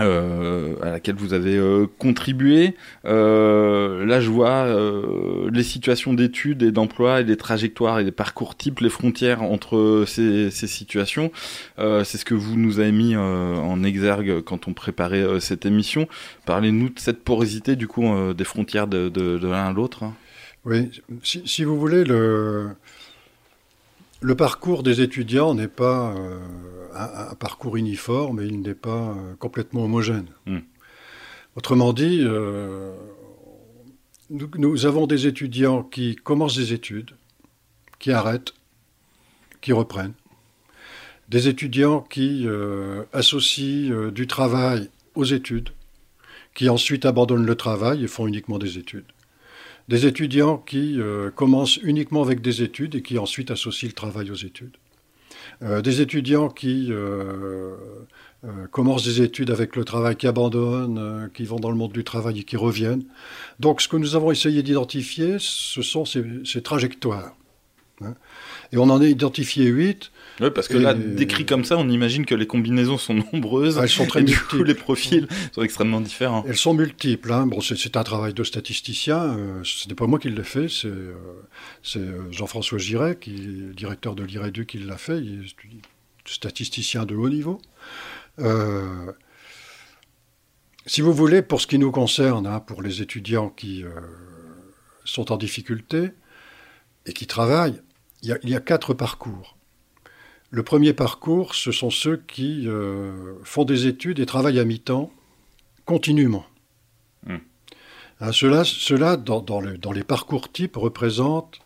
euh, 0.00 0.74
à 0.82 0.90
laquelle 0.90 1.16
vous 1.16 1.32
avez 1.32 1.56
euh, 1.56 1.86
contribué. 1.98 2.74
Euh, 3.04 4.04
là, 4.04 4.20
je 4.20 4.30
vois 4.30 4.66
euh, 4.66 5.50
les 5.52 5.62
situations 5.62 6.14
d'études 6.14 6.62
et 6.62 6.72
d'emploi 6.72 7.20
et 7.20 7.24
les 7.24 7.36
trajectoires 7.36 7.98
et 7.98 8.04
les 8.04 8.12
parcours 8.12 8.56
types, 8.56 8.80
les 8.80 8.90
frontières 8.90 9.42
entre 9.42 10.04
ces, 10.06 10.50
ces 10.50 10.66
situations. 10.66 11.30
Euh, 11.78 12.04
C'est 12.04 12.18
ce 12.18 12.24
que 12.24 12.34
vous 12.34 12.56
nous 12.56 12.80
avez 12.80 12.92
mis 12.92 13.14
euh, 13.14 13.56
en 13.56 13.82
exergue 13.82 14.42
quand 14.42 14.68
on 14.68 14.74
préparait 14.74 15.40
cette 15.40 15.66
émission. 15.66 16.08
Parlez-nous 16.44 16.90
de 16.90 16.98
cette 16.98 17.24
porosité 17.24 17.76
du 17.76 17.88
coup 17.88 18.06
des 18.34 18.44
frontières 18.44 18.86
de, 18.86 19.08
de, 19.08 19.38
de 19.38 19.48
l'un 19.48 19.66
à 19.68 19.72
l'autre. 19.72 20.04
Oui, 20.64 20.90
si, 21.22 21.42
si 21.46 21.62
vous 21.62 21.78
voulez, 21.78 22.04
le, 22.04 22.70
le 24.20 24.34
parcours 24.34 24.82
des 24.82 25.00
étudiants 25.00 25.54
n'est 25.54 25.68
pas 25.68 26.14
euh, 26.16 26.38
un, 26.94 27.30
un 27.30 27.34
parcours 27.34 27.76
uniforme 27.76 28.40
et 28.40 28.46
il 28.46 28.60
n'est 28.60 28.74
pas 28.74 29.10
euh, 29.10 29.34
complètement 29.38 29.84
homogène. 29.84 30.28
Hmm. 30.46 30.60
Autrement 31.54 31.92
dit, 31.92 32.20
euh, 32.22 32.94
nous, 34.30 34.50
nous 34.58 34.86
avons 34.86 35.06
des 35.06 35.26
étudiants 35.26 35.82
qui 35.82 36.16
commencent 36.16 36.56
des 36.56 36.72
études, 36.72 37.12
qui 37.98 38.12
arrêtent, 38.12 38.54
qui 39.60 39.72
reprennent. 39.72 40.14
Des 41.28 41.48
étudiants 41.48 42.02
qui 42.02 42.46
associent 43.12 44.10
du 44.10 44.28
travail 44.28 44.90
aux 45.16 45.24
études, 45.24 45.70
qui 46.54 46.68
ensuite 46.68 47.04
abandonnent 47.04 47.46
le 47.46 47.56
travail 47.56 48.04
et 48.04 48.06
font 48.06 48.28
uniquement 48.28 48.58
des 48.58 48.78
études 48.78 49.06
des 49.88 50.06
étudiants 50.06 50.58
qui 50.58 51.00
euh, 51.00 51.30
commencent 51.30 51.76
uniquement 51.76 52.22
avec 52.22 52.40
des 52.40 52.62
études 52.62 52.96
et 52.96 53.02
qui 53.02 53.18
ensuite 53.18 53.50
associent 53.50 53.88
le 53.88 53.94
travail 53.94 54.30
aux 54.30 54.34
études. 54.34 54.76
Euh, 55.62 55.80
des 55.80 56.00
étudiants 56.00 56.48
qui 56.48 56.88
euh, 56.90 57.74
commencent 58.70 59.04
des 59.04 59.22
études 59.22 59.50
avec 59.50 59.76
le 59.76 59.84
travail, 59.84 60.16
qui 60.16 60.26
abandonnent, 60.26 61.30
qui 61.34 61.44
vont 61.44 61.58
dans 61.58 61.70
le 61.70 61.76
monde 61.76 61.92
du 61.92 62.04
travail 62.04 62.40
et 62.40 62.44
qui 62.44 62.56
reviennent. 62.56 63.04
Donc 63.60 63.80
ce 63.80 63.88
que 63.88 63.96
nous 63.96 64.16
avons 64.16 64.30
essayé 64.30 64.62
d'identifier, 64.62 65.36
ce 65.38 65.82
sont 65.82 66.04
ces 66.04 66.62
trajectoires. 66.62 67.34
Hein. 68.02 68.14
Et 68.72 68.76
on 68.78 68.84
en 68.90 69.00
a 69.00 69.06
identifié 69.06 69.66
huit. 69.66 70.10
Oui, 70.40 70.48
parce 70.54 70.68
que 70.68 70.76
Et- 70.76 70.80
là, 70.82 70.92
décrit 70.94 71.46
comme 71.46 71.64
ça, 71.64 71.78
on 71.78 71.88
imagine 71.88 72.26
que 72.26 72.34
les 72.34 72.46
combinaisons 72.46 72.98
sont 72.98 73.14
nombreuses. 73.32 73.78
Elles 73.78 73.88
sont 73.88 74.06
très 74.06 74.20
et 74.22 74.24
du 74.24 74.36
coup, 74.36 74.56
multiples. 74.56 74.66
les 74.68 74.74
profils 74.74 75.28
sont 75.52 75.62
extrêmement 75.62 76.00
différents. 76.00 76.44
Elles 76.46 76.56
sont 76.56 76.74
multiples. 76.74 77.32
hein. 77.32 77.46
Bon, 77.46 77.60
c'est 77.60 77.96
un 77.96 78.04
travail 78.04 78.34
de 78.34 78.44
statisticien. 78.44 79.36
euh, 79.38 79.60
ce 79.64 79.88
n'est 79.88 79.94
pas 79.94 80.06
moi 80.06 80.18
qui 80.18 80.28
l'ai 80.30 80.42
fait, 80.44 80.68
c'est 80.68 80.88
euh, 80.88 81.14
euh, 81.96 82.32
Jean-François 82.32 82.78
Giret, 82.78 83.16
qui 83.20 83.34
est 83.34 83.74
directeur 83.74 84.14
de 84.14 84.24
l'IREDU, 84.24 84.66
qui 84.66 84.78
l'a 84.78 84.98
fait. 84.98 85.18
Il 85.18 85.44
est 85.44 85.82
statisticien 86.26 87.04
de 87.06 87.14
haut 87.14 87.28
niveau. 87.30 87.60
Euh, 88.40 89.12
si 90.86 91.00
vous 91.00 91.12
voulez, 91.12 91.42
pour 91.42 91.60
ce 91.60 91.66
qui 91.66 91.78
nous 91.78 91.90
concerne, 91.90 92.46
hein, 92.46 92.60
pour 92.60 92.82
les 92.82 93.02
étudiants 93.02 93.48
qui 93.48 93.84
sont 95.04 95.32
en 95.32 95.36
difficulté 95.36 96.10
et 97.06 97.12
qui 97.12 97.26
travaillent, 97.26 97.80
il 98.22 98.28
y 98.28 98.32
a, 98.32 98.38
il 98.42 98.50
y 98.50 98.54
a 98.56 98.60
quatre 98.60 98.94
parcours. 98.94 99.56
Le 100.50 100.62
premier 100.62 100.92
parcours, 100.92 101.54
ce 101.54 101.72
sont 101.72 101.90
ceux 101.90 102.16
qui 102.16 102.66
euh, 102.68 103.34
font 103.44 103.64
des 103.64 103.86
études 103.86 104.18
et 104.20 104.26
travaillent 104.26 104.60
à 104.60 104.64
mi-temps 104.64 105.10
continuellement. 105.84 106.46
Hmm. 107.26 107.36
Hein, 108.20 108.32
cela, 108.32 108.64
cela 108.64 109.16
dans, 109.16 109.40
dans 109.40 109.60
le- 109.60 109.76
dans 109.78 109.92
les 109.92 110.04
parcours 110.04 110.50
types, 110.50 110.76
représente, 110.76 111.60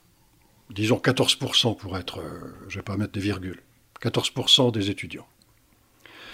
disons, 0.71 0.97
14% 0.97 1.77
pour 1.77 1.97
être, 1.99 2.21
euh, 2.21 2.41
je 2.69 2.77
ne 2.77 2.81
vais 2.81 2.85
pas 2.85 2.97
mettre 2.97 3.13
des 3.13 3.21
virgules, 3.21 3.63
14% 4.03 4.73
des 4.73 4.91
étudiants. 4.91 5.27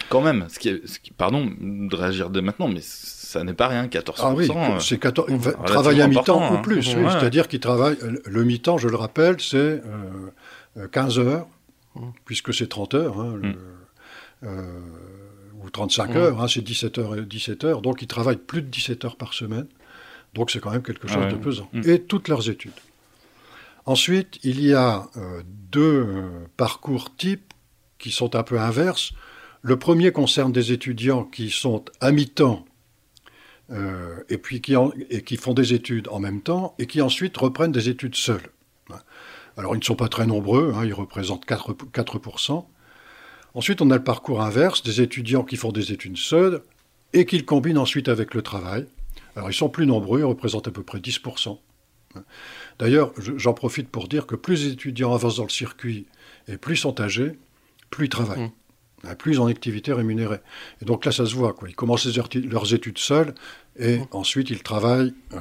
Quand 0.09 0.21
même, 0.21 0.47
ce 0.49 0.57
qui 0.57 0.69
est, 0.69 0.87
ce 0.87 0.99
qui- 0.99 1.11
pardon 1.11 1.45
de 1.59 1.93
réagir 1.95 2.29
dès 2.29 2.41
maintenant, 2.41 2.69
mais 2.69 2.79
ça 3.27 3.43
n'est 3.43 3.53
pas 3.53 3.67
rien, 3.67 3.87
14%. 3.87 4.13
Ah 4.19 4.33
oui, 4.33 4.49
euh, 4.49 4.79
c'est 4.79 4.97
14, 4.99 5.27
va- 5.29 5.35
relativement 5.35 5.63
travail 5.65 6.01
à 6.01 6.07
mi-temps 6.07 6.39
ou 6.51 6.55
hein. 6.55 6.61
plus, 6.61 6.95
oui, 6.95 7.03
Ouais. 7.03 7.11
c'est-à-dire 7.11 7.47
qu'ils 7.47 7.59
travaillent, 7.59 7.97
le- 8.25 8.43
mi-temps, 8.43 8.77
je 8.77 8.87
le 8.87 8.95
rappelle, 8.95 9.39
c'est 9.41 9.57
euh, 9.57 9.81
euh, 10.77 10.87
15 10.87 11.19
heures, 11.19 11.47
puisque 12.25 12.53
c'est 12.53 12.67
30 12.67 12.93
heures, 12.93 13.19
hein, 13.19 13.35
le- 13.41 13.49
Mm. 13.49 13.55
euh, 14.43 14.79
ou 15.63 15.69
35 15.69 16.15
heures, 16.15 16.41
hein, 16.41 16.47
c'est 16.47 16.61
17 16.61 16.97
heures 16.99 17.15
et 17.17 17.21
17 17.21 17.63
heures, 17.65 17.81
donc 17.81 18.01
ils 18.01 18.07
travaillent 18.07 18.37
plus 18.37 18.61
de 18.61 18.67
17 18.67 19.03
heures 19.05 19.17
par 19.17 19.33
semaine, 19.33 19.67
donc 20.33 20.49
c'est 20.51 20.59
quand 20.59 20.71
même 20.71 20.83
quelque 20.83 21.07
chose 21.07 21.17
Ouais. 21.23 21.31
de 21.31 21.35
pesant. 21.37 21.67
Mm. 21.73 21.81
Et 21.89 21.99
toutes 22.01 22.27
leurs 22.29 22.49
études. 22.49 22.71
Ensuite, 23.85 24.39
il 24.43 24.61
y 24.65 24.73
a 24.73 25.07
euh, 25.17 25.41
deux 25.71 25.81
euh, 26.07 26.29
parcours 26.57 27.15
types 27.15 27.53
qui 27.99 28.11
sont 28.11 28.35
un 28.35 28.43
peu 28.43 28.59
inverses. 28.59 29.11
Le 29.61 29.77
premier 29.77 30.11
concerne 30.11 30.51
des 30.51 30.71
étudiants 30.71 31.23
qui 31.23 31.49
sont 31.49 31.83
à 32.01 32.11
mi-temps 32.11 32.65
euh, 33.71 34.23
et 34.29 34.37
puis 34.37 34.61
qui, 34.61 34.73
font 35.37 35.53
des 35.53 35.73
études 35.73 36.07
en 36.09 36.19
même 36.19 36.41
temps 36.41 36.75
et 36.79 36.85
qui 36.87 37.01
ensuite 37.01 37.35
reprennent 37.37 37.71
des 37.71 37.89
études 37.89 38.15
seuls. 38.15 38.49
Alors 39.57 39.75
ils 39.75 39.79
ne 39.79 39.83
sont 39.83 39.95
pas 39.95 40.07
très 40.07 40.25
nombreux, 40.25 40.73
hein, 40.75 40.85
ils 40.85 40.93
représentent 40.93 41.45
4%, 41.47 41.75
4%. 41.91 42.65
Ensuite, 43.53 43.81
on 43.81 43.89
a 43.89 43.97
le 43.97 44.03
parcours 44.03 44.41
inverse, 44.41 44.83
des 44.83 45.01
étudiants 45.01 45.43
qui 45.43 45.55
font 45.55 45.71
des 45.71 45.91
études 45.91 46.17
seuls 46.17 46.61
et 47.13 47.25
qui 47.25 47.37
le 47.37 47.43
combinent 47.43 47.79
ensuite 47.79 48.07
avec 48.07 48.33
le 48.35 48.41
travail. 48.43 48.85
Alors 49.35 49.49
ils 49.49 49.53
sont 49.55 49.69
plus 49.69 49.85
nombreux, 49.87 50.19
ils 50.19 50.25
représentent 50.25 50.67
à 50.67 50.71
peu 50.71 50.83
près 50.83 50.99
10%. 50.99 51.59
D'ailleurs, 52.79 53.11
je- 53.17 53.37
j'en 53.37 53.53
profite 53.53 53.89
pour 53.89 54.07
dire 54.07 54.25
que 54.27 54.35
plus 54.35 54.65
les 54.65 54.71
étudiants 54.73 55.13
avancent 55.13 55.37
dans 55.37 55.43
le 55.43 55.49
circuit 55.49 56.05
et 56.47 56.57
plus 56.57 56.75
ils 56.75 56.81
sont 56.81 56.99
âgés, 57.01 57.33
plus 57.89 58.05
ils 58.05 58.09
travaillent. 58.09 58.43
Hein, 58.43 58.51
Plus 59.19 59.33
ils 59.33 59.39
ont 59.41 59.45
en 59.45 59.47
activité 59.47 59.93
rémunérée. 59.93 60.39
Et 60.81 60.85
donc 60.85 61.05
là, 61.05 61.11
ça 61.11 61.25
se 61.25 61.35
voit. 61.35 61.53
Quoi. 61.53 61.69
Ils 61.69 61.75
commencent 61.75 62.07
leurs 62.35 62.73
études 62.73 62.97
seuls 62.97 63.33
et 63.79 63.99
ensuite 64.11 64.49
ils 64.49 64.63
travaillent 64.63 65.13
euh, 65.33 65.39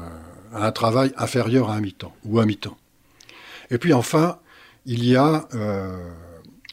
à 0.52 0.66
un 0.66 0.72
travail 0.72 1.12
inférieur 1.16 1.70
à 1.70 1.75
un 1.76 1.80
mi-temps 1.80 2.14
ou 2.25 2.38
à 2.38 2.46
mi-temps. 2.46 2.76
Et 3.70 3.78
puis 3.78 3.92
enfin, 3.92 4.38
il 4.84 5.04
y 5.04 5.16
a 5.16 5.48
euh, 5.54 6.10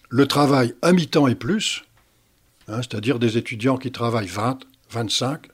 le 0.10 0.28
travail 0.28 0.76
à 0.82 0.92
mi-temps 0.92 1.28
et 1.28 1.36
plus, 1.36 1.84
hein, 2.68 2.78
c'est-à-dire 2.78 3.18
des 3.18 3.38
étudiants 3.38 3.78
qui 3.78 3.92
travaillent 3.92 4.28
20, 4.28 4.60
25, 4.92 5.48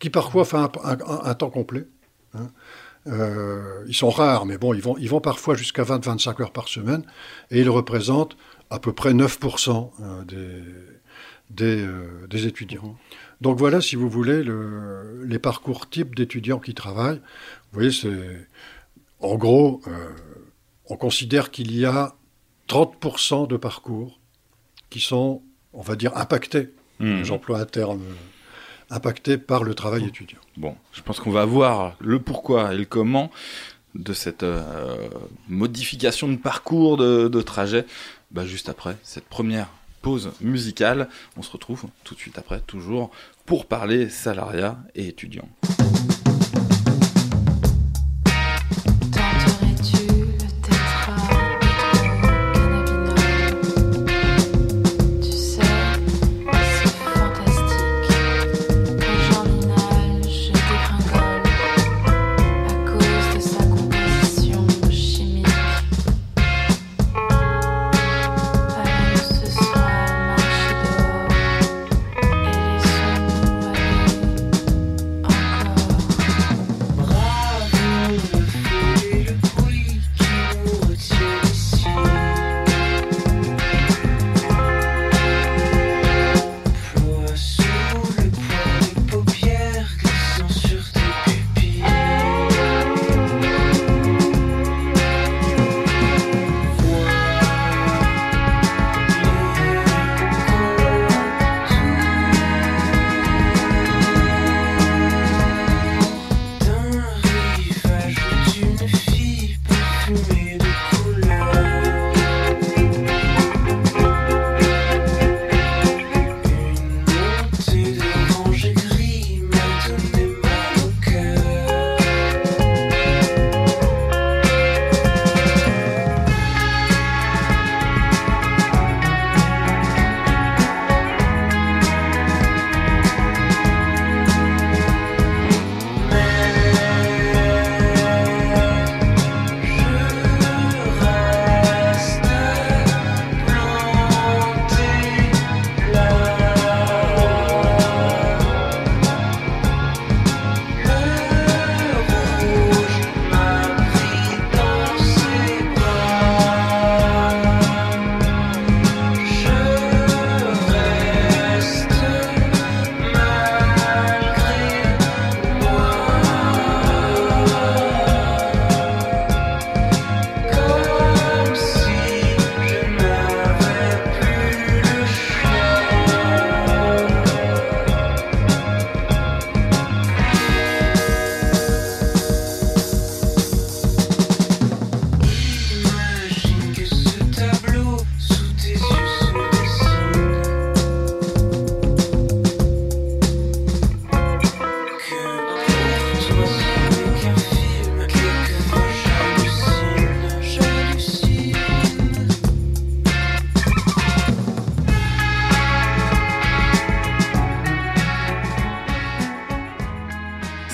qui 0.00 0.10
parfois 0.10 0.44
font 0.44 0.58
un, 0.58 0.70
un- 0.84 1.20
un 1.24 1.34
temps 1.34 1.50
complet. 1.50 1.86
hein. 2.34 2.48
Euh, 3.06 3.82
ils 3.88 3.94
sont 3.94 4.10
rares, 4.10 4.44
mais 4.44 4.58
bon, 4.58 4.74
ils 4.74 4.82
vont, 4.82 4.96
ils 4.98 5.08
vont 5.08 5.20
parfois 5.22 5.54
jusqu'à 5.54 5.84
20-25 5.84 6.42
heures 6.42 6.52
par 6.52 6.68
semaine, 6.68 7.02
et 7.50 7.60
ils 7.60 7.70
représentent 7.70 8.36
à 8.70 8.78
peu 8.78 8.92
près 8.92 9.12
9% 9.12 9.90
euh, 10.00 10.24
des, 10.24 10.62
des, 11.50 11.82
euh, 11.82 12.26
des 12.28 12.46
étudiants. 12.46 12.96
Donc 13.40 13.58
voilà, 13.58 13.80
si 13.80 13.96
vous 13.96 14.08
voulez, 14.08 14.42
le, 14.42 15.24
les 15.24 15.38
parcours 15.38 15.88
types 15.90 16.14
d'étudiants 16.14 16.60
qui 16.60 16.74
travaillent. 16.74 17.20
Vous 17.72 17.80
voyez, 17.80 17.92
c'est 17.92 18.48
en 19.20 19.36
gros, 19.36 19.82
euh, 19.86 20.08
on 20.86 20.96
considère 20.96 21.50
qu'il 21.50 21.76
y 21.76 21.84
a 21.84 22.14
30% 22.68 23.48
de 23.48 23.56
parcours 23.56 24.20
qui 24.88 25.00
sont, 25.00 25.42
on 25.72 25.82
va 25.82 25.96
dire, 25.96 26.16
impactés. 26.16 26.70
Mhm. 27.00 27.24
J'emploie 27.24 27.58
un 27.58 27.64
terme 27.64 28.02
impactés 28.90 29.38
par 29.38 29.62
le 29.62 29.74
travail 29.74 30.04
étudiant. 30.04 30.40
Bon, 30.56 30.76
je 30.92 31.00
pense 31.02 31.20
qu'on 31.20 31.30
va 31.30 31.44
voir 31.44 31.96
le 32.00 32.18
pourquoi 32.18 32.74
et 32.74 32.78
le 32.78 32.84
comment 32.84 33.30
de 33.94 34.12
cette 34.12 34.42
euh, 34.42 35.08
modification 35.48 36.28
de 36.28 36.36
parcours 36.36 36.96
de, 36.96 37.42
trajet 37.42 37.86
bah, 38.30 38.46
juste 38.46 38.68
après 38.68 38.96
cette 39.02 39.24
première 39.24 39.68
pause 40.02 40.32
musicale. 40.40 41.08
On 41.36 41.42
se 41.42 41.50
retrouve 41.50 41.84
tout 42.04 42.14
de 42.14 42.20
suite 42.20 42.38
après, 42.38 42.60
toujours 42.60 43.10
pour 43.46 43.66
parler 43.66 44.08
salariat 44.08 44.78
et 44.94 45.08
étudiants. 45.08 45.48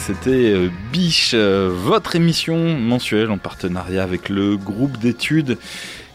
C'était 0.07 0.53
euh, 0.53 0.69
Biche, 0.93 1.33
euh, 1.35 1.69
votre 1.69 2.15
émission 2.15 2.79
mensuelle 2.79 3.29
en 3.33 3.39
partenariat 3.39 4.05
avec 4.05 4.29
le 4.29 4.57
groupe 4.57 4.99
d'études 4.99 5.59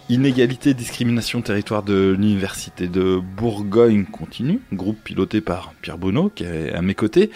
Inégalité, 0.08 0.73
discrimination, 0.73 1.41
territoire 1.41 1.84
de 1.84 2.15
l'Université 2.17 2.88
de 2.88 3.19
Bourgogne 3.19 4.06
continue, 4.06 4.62
groupe 4.71 4.97
piloté 5.04 5.41
par 5.41 5.73
Pierre 5.82 5.97
Bonneau 5.97 6.32
qui 6.34 6.45
est 6.45 6.71
à 6.71 6.82
mes 6.82 6.95
côtés. 6.95 7.32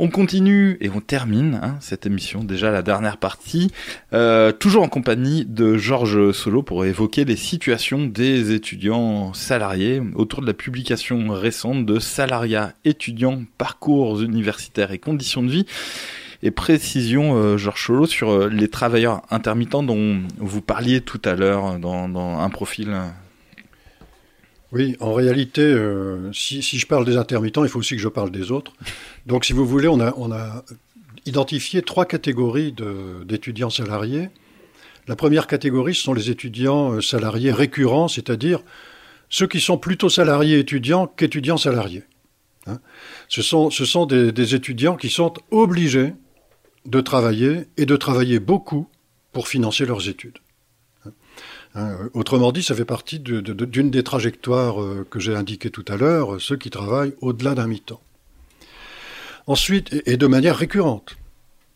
On 0.00 0.10
continue 0.10 0.78
et 0.80 0.90
on 0.90 1.00
termine 1.00 1.58
hein, 1.60 1.76
cette 1.80 2.06
émission, 2.06 2.44
déjà 2.44 2.70
la 2.70 2.82
dernière 2.82 3.16
partie, 3.16 3.72
euh, 4.12 4.52
toujours 4.52 4.84
en 4.84 4.88
compagnie 4.88 5.44
de 5.44 5.76
Georges 5.76 6.30
Solo 6.30 6.62
pour 6.62 6.84
évoquer 6.84 7.24
les 7.24 7.34
situations 7.34 8.06
des 8.06 8.52
étudiants 8.52 9.34
salariés 9.34 10.00
autour 10.14 10.40
de 10.40 10.46
la 10.46 10.54
publication 10.54 11.30
récente 11.30 11.84
de 11.84 11.98
Salariat 11.98 12.74
étudiants, 12.84 13.42
parcours 13.58 14.22
universitaires 14.22 14.92
et 14.92 14.98
conditions 14.98 15.42
de 15.42 15.50
vie. 15.50 15.66
Et 16.44 16.52
précision, 16.52 17.34
euh, 17.34 17.56
Georges 17.56 17.86
Solo, 17.86 18.06
sur 18.06 18.30
euh, 18.30 18.48
les 18.48 18.68
travailleurs 18.68 19.22
intermittents 19.30 19.82
dont 19.82 20.20
vous 20.36 20.60
parliez 20.60 21.00
tout 21.00 21.20
à 21.24 21.34
l'heure 21.34 21.80
dans, 21.80 22.08
dans 22.08 22.38
un 22.38 22.50
profil. 22.50 22.96
Oui, 24.70 24.96
en 25.00 25.14
réalité, 25.14 25.62
euh, 25.62 26.30
si, 26.32 26.60
je 26.60 26.86
parle 26.86 27.06
des 27.06 27.16
intermittents, 27.16 27.64
il 27.64 27.70
faut 27.70 27.78
aussi 27.78 27.96
que 27.96 28.02
je 28.02 28.08
parle 28.08 28.30
des 28.30 28.50
autres. 28.50 28.72
Donc, 29.26 29.46
si 29.46 29.54
vous 29.54 29.66
voulez, 29.66 29.88
on 29.88 30.00
a, 30.00 30.64
identifié 31.24 31.82
trois 31.82 32.06
catégories 32.06 32.74
d'étudiants 33.26 33.70
salariés. 33.70 34.28
La 35.06 35.16
première 35.16 35.46
catégorie, 35.46 35.94
ce 35.94 36.02
sont 36.02 36.14
les 36.14 36.30
étudiants 36.30 36.92
euh, 36.92 37.00
salariés 37.00 37.52
récurrents, 37.52 38.08
c'est-à-dire 38.08 38.60
ceux 39.30 39.46
qui 39.46 39.60
sont 39.60 39.78
plutôt 39.78 40.08
salariés 40.08 40.58
étudiants 40.58 41.06
qu'étudiants 41.06 41.58
salariés. 41.58 42.04
Hein. 42.66 42.80
ce 43.28 43.42
sont, 43.42 44.06
des 44.06 44.54
étudiants 44.54 44.96
qui 44.96 45.08
sont 45.08 45.32
obligés 45.50 46.12
de 46.84 47.00
travailler 47.00 47.66
et 47.78 47.86
de 47.86 47.96
travailler 47.96 48.40
beaucoup 48.40 48.88
pour 49.32 49.48
financer 49.48 49.86
leurs 49.86 50.08
études. 50.08 50.38
Euh, 51.78 52.08
autrement 52.12 52.50
dit, 52.50 52.62
ça 52.62 52.74
fait 52.74 52.84
partie 52.84 53.20
d'une 53.20 53.90
des 53.90 54.02
trajectoires 54.02 54.82
euh, 54.82 55.06
que 55.08 55.20
j'ai 55.20 55.36
indiquées 55.36 55.70
tout 55.70 55.84
à 55.86 55.96
l'heure, 55.96 56.34
euh, 56.34 56.38
ceux 56.40 56.56
qui 56.56 56.70
travaillent 56.70 57.14
au-delà 57.20 57.54
d'un 57.54 57.68
mi-temps. 57.68 58.00
Ensuite, 59.46 60.02
et, 60.06 60.16
de 60.16 60.26
manière 60.26 60.56
récurrente, 60.56 61.16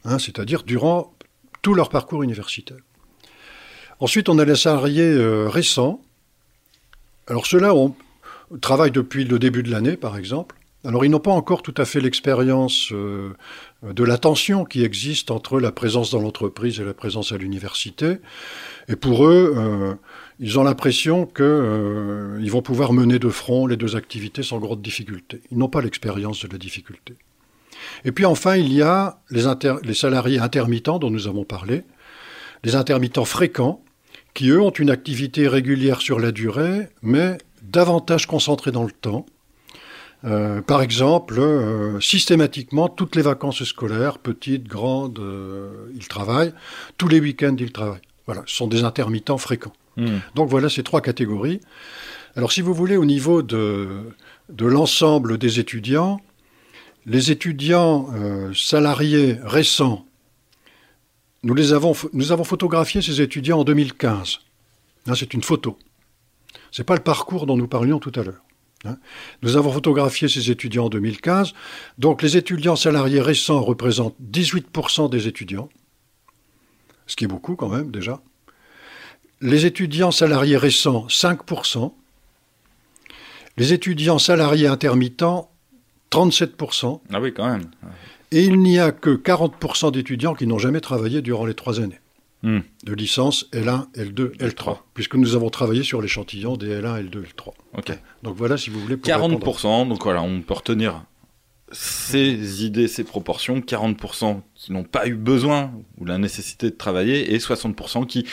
hein, 0.04 0.18
c'est-à-dire 0.18 0.64
durant 0.64 1.14
tout 1.62 1.74
leur 1.74 1.88
parcours 1.88 2.22
universitaire. 2.22 2.78
Ensuite, 4.00 4.28
on 4.28 4.38
a 4.38 4.44
les 4.44 4.56
salariés 4.56 5.14
récents. 5.46 6.02
Alors 7.28 7.46
ceux-là 7.46 7.72
on 7.72 7.94
travaillent 8.60 8.90
depuis 8.90 9.24
le 9.24 9.38
début 9.38 9.62
de 9.62 9.70
l'année, 9.70 9.96
par 9.96 10.18
exemple. 10.18 10.56
Alors 10.84 11.04
ils 11.04 11.10
n'ont 11.10 11.20
pas 11.20 11.30
encore 11.30 11.62
tout 11.62 11.74
à 11.76 11.84
fait 11.84 12.00
l'expérience 12.00 12.90
euh, 12.92 13.34
de 13.84 14.02
la 14.02 14.18
tension 14.18 14.64
qui 14.64 14.82
existe 14.82 15.30
entre 15.30 15.60
la 15.60 15.70
présence 15.70 16.10
dans 16.10 16.20
l'entreprise 16.20 16.80
et 16.80 16.84
la 16.84 16.94
présence 16.94 17.30
à 17.30 17.36
l'université. 17.36 18.16
Et 18.88 18.96
pour 18.96 19.26
eux, 19.26 19.54
euh, 19.56 19.94
ils 20.40 20.58
ont 20.58 20.64
l'impression 20.64 21.24
qu'ils 21.24 22.50
vont 22.50 22.62
pouvoir 22.62 22.92
mener 22.92 23.20
de 23.20 23.28
front 23.28 23.66
les 23.66 23.76
deux 23.76 23.94
activités 23.94 24.42
sans 24.42 24.58
grande 24.58 24.82
difficulté. 24.82 25.40
Ils 25.52 25.58
n'ont 25.58 25.68
pas 25.68 25.82
l'expérience 25.82 26.44
de 26.44 26.52
la 26.52 26.58
difficulté. 26.58 27.14
Et 28.04 28.10
puis 28.10 28.24
enfin, 28.24 28.56
il 28.56 28.72
y 28.72 28.82
a 28.82 29.20
les, 29.30 29.44
les 29.84 29.94
salariés 29.94 30.38
intermittents 30.38 30.98
dont 30.98 31.10
nous 31.10 31.28
avons 31.28 31.44
parlé, 31.44 31.84
les 32.64 32.74
intermittents 32.74 33.24
fréquents, 33.24 33.82
qui 34.34 34.48
eux 34.48 34.60
ont 34.60 34.70
une 34.70 34.90
activité 34.90 35.46
régulière 35.46 36.00
sur 36.00 36.18
la 36.18 36.32
durée, 36.32 36.88
mais 37.02 37.38
davantage 37.62 38.26
concentrée 38.26 38.72
dans 38.72 38.84
le 38.84 38.92
temps. 38.92 39.26
Euh, 40.24 40.62
par 40.62 40.82
exemple, 40.82 41.38
euh, 41.38 42.00
systématiquement, 42.00 42.88
toutes 42.88 43.16
les 43.16 43.22
vacances 43.22 43.64
scolaires, 43.64 44.18
petites, 44.18 44.68
grandes, 44.68 45.18
euh, 45.18 45.90
ils 45.94 46.06
travaillent. 46.06 46.54
Tous 46.96 47.08
les 47.08 47.20
week-ends, 47.20 47.56
ils 47.58 47.72
travaillent. 47.72 48.00
Voilà, 48.26 48.42
ce 48.46 48.54
sont 48.56 48.68
des 48.68 48.84
intermittents 48.84 49.38
fréquents. 49.38 49.72
Hmm. 49.96 50.18
Donc 50.34 50.48
voilà 50.48 50.68
ces 50.68 50.82
trois 50.82 51.00
catégories. 51.00 51.60
Alors 52.36 52.52
si 52.52 52.62
vous 52.62 52.72
voulez, 52.72 52.96
au 52.96 53.04
niveau 53.04 53.42
de, 53.42 53.88
de 54.48 54.66
l'ensemble 54.66 55.38
des 55.38 55.58
étudiants, 55.58 56.20
les 57.04 57.30
étudiants 57.30 58.08
euh, 58.14 58.52
salariés 58.54 59.38
récents, 59.42 60.06
nous, 61.42 61.54
les 61.54 61.72
avons, 61.72 61.94
nous 62.12 62.30
avons 62.30 62.44
photographié 62.44 63.02
ces 63.02 63.20
étudiants 63.20 63.58
en 63.58 63.64
2015. 63.64 64.38
Hein, 65.08 65.14
C'est 65.16 65.34
une 65.34 65.42
photo. 65.42 65.76
Ce 66.70 66.80
n'est 66.80 66.86
pas 66.86 66.94
le 66.94 67.02
parcours 67.02 67.46
dont 67.46 67.56
nous 67.56 67.66
parlions 67.66 67.98
tout 67.98 68.12
à 68.14 68.22
l'heure. 68.22 68.42
Hein. 68.84 68.96
Nous 69.42 69.56
avons 69.56 69.72
photographié 69.72 70.28
ces 70.28 70.50
étudiants 70.50 70.86
en 70.86 70.88
2015. 70.88 71.52
Donc 71.98 72.22
les 72.22 72.36
étudiants 72.36 72.76
salariés 72.76 73.20
récents 73.20 73.62
représentent 73.62 74.16
18% 74.30 75.10
des 75.10 75.28
étudiants, 75.28 75.68
ce 77.06 77.16
qui 77.16 77.24
est 77.24 77.28
beaucoup 77.28 77.56
quand 77.56 77.68
même 77.68 77.90
déjà. 77.90 78.20
Les 79.40 79.66
étudiants 79.66 80.12
salariés 80.12 80.56
récents, 80.56 81.06
5%. 81.08 81.92
Les 83.56 83.72
étudiants 83.72 84.18
salariés 84.18 84.68
intermittents, 84.68 85.50
37%. 86.12 87.00
Ah 87.12 87.20
oui, 87.20 87.34
quand 87.34 87.50
même. 87.50 87.68
Et 88.30 88.44
il 88.44 88.60
n'y 88.60 88.78
a 88.78 88.92
que 88.92 89.10
40% 89.10 89.92
d'étudiants 89.92 90.34
qui 90.34 90.46
n'ont 90.46 90.58
jamais 90.58 90.80
travaillé 90.80 91.22
durant 91.22 91.44
les 91.44 91.54
trois 91.54 91.80
années 91.80 91.98
Hmm. 92.44 92.60
de 92.82 92.92
licence 92.94 93.48
L1, 93.52 93.86
L2, 93.92 94.36
L3, 94.38 94.78
puisque 94.94 95.14
nous 95.14 95.36
avons 95.36 95.48
travaillé 95.48 95.84
sur 95.84 96.02
l'échantillon 96.02 96.56
des 96.56 96.80
L1, 96.80 97.08
L2, 97.08 97.22
L3. 97.22 97.52
Ok. 97.78 97.96
Donc 98.24 98.36
voilà, 98.36 98.56
si 98.56 98.68
vous 98.68 98.80
voulez. 98.80 98.96
pour 98.96 99.12
répondre. 99.12 99.38
40%, 99.38 99.88
donc 99.88 100.02
voilà, 100.02 100.22
on 100.22 100.42
peut 100.42 100.54
retenir 100.54 101.04
ces 101.70 102.64
idées, 102.64 102.88
ces 102.88 103.04
proportions, 103.04 103.60
40% 103.60 104.40
qui 104.54 104.72
n'ont 104.72 104.82
pas 104.84 105.06
eu 105.06 105.14
besoin 105.14 105.72
ou 105.98 106.04
la 106.04 106.18
nécessité 106.18 106.70
de 106.70 106.76
travailler, 106.76 107.32
et 107.32 107.38
60% 107.38 108.06
qui, 108.06 108.26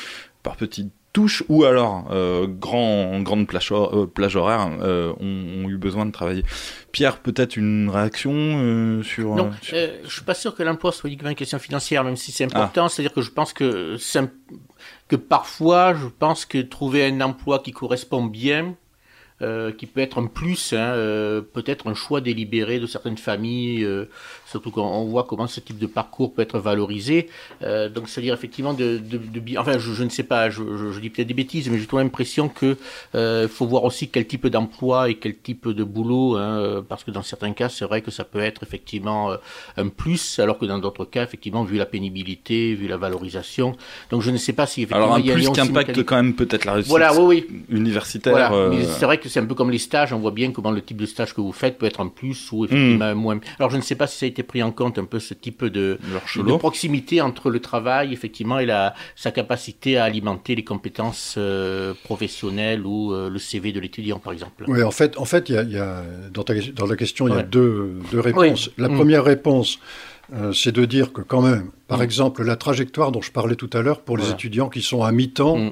par 0.44 0.56
petites 0.56 0.92
touches 1.12 1.44
ou 1.50 1.64
alors 1.64 2.08
euh, 2.12 2.46
grand, 2.48 3.20
grande 3.22 3.48
plage, 3.48 3.72
euh, 3.72 4.06
plage 4.06 4.36
horaire, 4.36 4.70
euh, 4.82 5.12
ont, 5.20 5.66
ont 5.66 5.70
eu 5.70 5.78
besoin 5.78 6.06
de 6.06 6.12
travailler. 6.12 6.44
Pierre, 6.92 7.18
peut-être 7.20 7.58
une 7.58 7.90
réaction 7.90 9.02
sur... 9.04 9.36
Non, 9.36 9.52
sur- 9.62 9.78
je 10.04 10.10
suis 10.12 10.24
pas 10.24 10.34
sûr 10.36 10.56
que 10.56 10.64
l'emploi 10.64 10.92
soit 10.92 11.08
uniquement 11.10 11.30
une 11.30 11.36
question 11.36 11.60
financière, 11.60 12.04
même 12.04 12.16
si 12.16 12.32
c'est 12.32 12.46
important. 12.46 12.90
C'est-à-dire 12.90 13.14
que 13.14 13.22
je 13.22 13.32
pense 13.32 13.54
que, 13.54 13.98
parfois, 15.28 15.94
je 15.94 16.08
pense 16.08 16.46
que 16.46 16.60
trouver 16.62 17.06
un 17.06 17.22
emploi 17.22 17.60
qui 17.60 17.72
correspond 17.72 18.24
bien, 18.26 18.76
euh, 19.42 19.72
qui 19.72 19.86
peut 19.86 20.02
être 20.02 20.20
un 20.20 20.26
plus, 20.28 20.74
hein, 20.74 20.94
euh, 20.94 21.42
peut-être 21.42 21.88
un 21.88 21.94
choix 21.94 22.22
délibéré 22.22 22.80
de 22.80 22.88
certaines 22.88 23.18
familles, 23.18 23.84
euh, 23.86 24.10
surtout 24.50 24.72
quand 24.72 24.86
on 24.86 25.06
voit 25.06 25.24
comment 25.24 25.48
ce 25.48 25.60
type 25.60 25.78
de 25.78 25.86
parcours 25.88 26.34
peut 26.34 26.42
être 26.42 26.60
valorisé. 26.60 27.30
Euh, 27.64 27.90
donc, 27.90 28.10
c'est-à-dire 28.10 28.34
effectivement 28.34 28.74
de, 28.74 28.98
de, 28.98 29.20
enfin, 29.58 29.78
je, 29.78 29.94
je 29.94 30.04
ne 30.04 30.10
sais 30.10 30.24
pas, 30.24 30.50
je, 30.50 30.64
je, 30.78 30.92
je 30.92 31.00
dis 31.00 31.10
peut-être 31.10 31.28
des 31.28 31.34
bêtises, 31.34 31.70
mais 31.70 31.78
j'ai 31.78 31.86
toujours 31.86 32.00
l'impression 32.00 32.50
que 32.50 32.78
euh, 33.16 33.48
faut 33.48 33.66
voir 33.66 33.84
aussi 33.84 34.10
quel 34.10 34.26
type 34.28 34.48
d'emploi 34.48 35.10
et 35.10 35.16
quel 35.16 35.38
type 35.38 35.68
de 35.68 35.84
boulot, 35.84 36.36
hein, 36.38 36.60
euh, 36.60 36.82
parce 36.82 37.04
que 37.04 37.12
dans 37.12 37.22
certains 37.24 37.54
cas, 37.54 37.70
c'est 37.70 37.86
vrai 37.86 38.02
que 38.02 38.12
ça 38.12 38.24
peut 38.24 38.40
être 38.40 38.64
effectivement 38.64 39.32
euh, 39.32 39.38
un 39.78 39.88
plus, 39.90 40.40
alors 40.40 40.58
que 40.58 40.66
dans 40.66 40.80
d'autres 40.80 41.06
cas, 41.06 41.24
effectivement, 41.24 41.64
vu 41.64 41.78
la 41.78 41.86
pénibilité, 41.86 42.74
vu 42.76 42.88
la 42.88 42.98
valorisation. 42.98 43.76
Donc, 44.12 44.22
je 44.22 44.32
ne 44.32 44.38
sais 44.38 44.54
pas 44.54 44.66
si 44.66 44.82
effectivement 44.84 45.04
alors 45.06 45.16
un 45.16 45.20
il 45.20 45.26
y 45.28 45.32
a 45.32 45.34
plus 45.36 45.46
qu'impacte 45.50 45.66
simultané. 45.92 46.06
quand 46.06 46.16
même 46.16 46.34
peut-être 46.36 46.66
la 46.66 46.74
réussite 46.74 46.90
Voilà, 46.90 47.14
oui, 47.14 47.46
oui. 47.50 47.64
universitaire. 47.70 48.32
Voilà, 48.34 48.52
euh, 48.54 48.70
mais 48.72 48.84
c'est 48.84 49.06
vrai 49.06 49.18
que 49.20 49.30
c'est 49.30 49.40
un 49.40 49.46
peu 49.46 49.56
comme 49.56 49.72
les 49.72 49.78
stages, 49.78 50.14
on 50.14 50.20
voit 50.20 50.32
bien 50.32 50.52
comment 50.52 50.72
le 50.72 50.82
type 50.82 50.98
de 50.98 51.06
stage 51.06 51.34
que 51.34 51.42
vous 51.42 51.52
faites 51.52 51.78
peut 51.78 51.86
être 51.86 52.00
un 52.02 52.08
plus 52.08 52.52
ou 52.52 52.66
effectivement 52.66 52.80
Hmm. 52.80 53.02
un 53.02 53.14
moins. 53.14 53.40
Alors 53.60 53.70
je 53.70 53.78
ne 53.78 53.82
sais 53.82 53.96
pas 53.96 54.08
si 54.08 54.18
ça 54.18 54.26
a 54.26 54.30
été 54.30 54.39
pris 54.44 54.62
en 54.64 54.72
compte 54.72 54.98
un 54.98 55.06
peu 55.06 55.20
ce 55.20 55.34
type 55.34 55.64
de, 55.66 55.98
leur 56.12 56.22
de 56.24 56.28
chelot. 56.28 56.58
proximité 56.58 57.22
entre 57.22 57.50
le 57.50 57.60
travail 57.60 58.14
effectivement 58.14 58.60
et 58.60 58.66
la, 58.66 58.94
sa 59.16 59.32
capacité 59.32 59.98
à 59.98 60.04
alimenter 60.06 60.56
les 60.56 60.64
compétences 60.64 61.36
euh, 61.38 61.94
professionnelles 62.04 62.86
ou 62.86 63.14
euh, 63.14 63.30
le 63.30 63.40
CV 63.40 63.72
de 63.72 63.80
l'étudiant 63.80 64.20
par 64.20 64.34
exemple. 64.34 64.66
Oui, 64.68 64.84
en 64.84 64.92
fait, 64.92 65.18
en 65.18 65.26
fait, 65.26 65.50
il 65.50 65.56
y 65.56 65.58
a, 65.58 65.64
y 65.64 65.78
a- 65.78 66.04
dans, 66.34 66.44
ta- 66.44 66.54
dans 66.76 66.86
la 66.86 66.96
question, 66.96 67.28
il 67.28 67.34
y 67.36 67.38
a 67.38 67.44
deux, 67.44 67.94
deux 68.12 68.20
réponses. 68.20 68.70
La 68.78 68.90
Mm. 68.90 68.96
première 68.96 69.24
réponse, 69.24 69.80
euh, 70.34 70.52
c'est 70.54 70.72
de 70.72 70.86
dire 70.86 71.12
que 71.14 71.22
quand 71.22 71.42
même, 71.42 71.72
par 71.88 72.02
exemple, 72.04 72.44
la 72.44 72.56
trajectoire 72.56 73.12
dont 73.12 73.22
je 73.22 73.32
parlais 73.32 73.56
tout 73.56 73.70
à 73.74 73.82
l'heure 73.82 74.02
pour 74.02 74.18
les 74.18 74.30
étudiants 74.30 74.70
qui 74.70 74.82
sont 74.82 75.04
à 75.04 75.12
mi-temps, 75.12 75.58
Mm. 75.58 75.72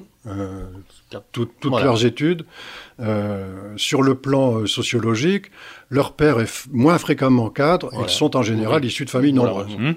Tout- 1.32 1.46
toutes 1.60 1.72
Voilà. 1.72 1.86
leurs 1.86 2.06
études, 2.06 2.46
euh, 3.00 3.74
sur 3.78 4.02
le 4.02 4.16
plan 4.16 4.60
euh, 4.60 4.66
sociologique, 4.68 5.46
leur 5.90 6.14
père 6.14 6.40
est 6.42 6.68
moins 6.72 6.98
fréquemment 6.98 7.50
cadre, 7.50 7.90
Voilà. 7.94 8.08
ils 8.08 8.12
sont 8.12 8.36
en 8.36 8.42
général 8.44 8.84
issus 8.84 9.06
de 9.06 9.10
familles 9.10 9.34
nombreuses. 9.34 9.76
Hmm. 9.78 9.94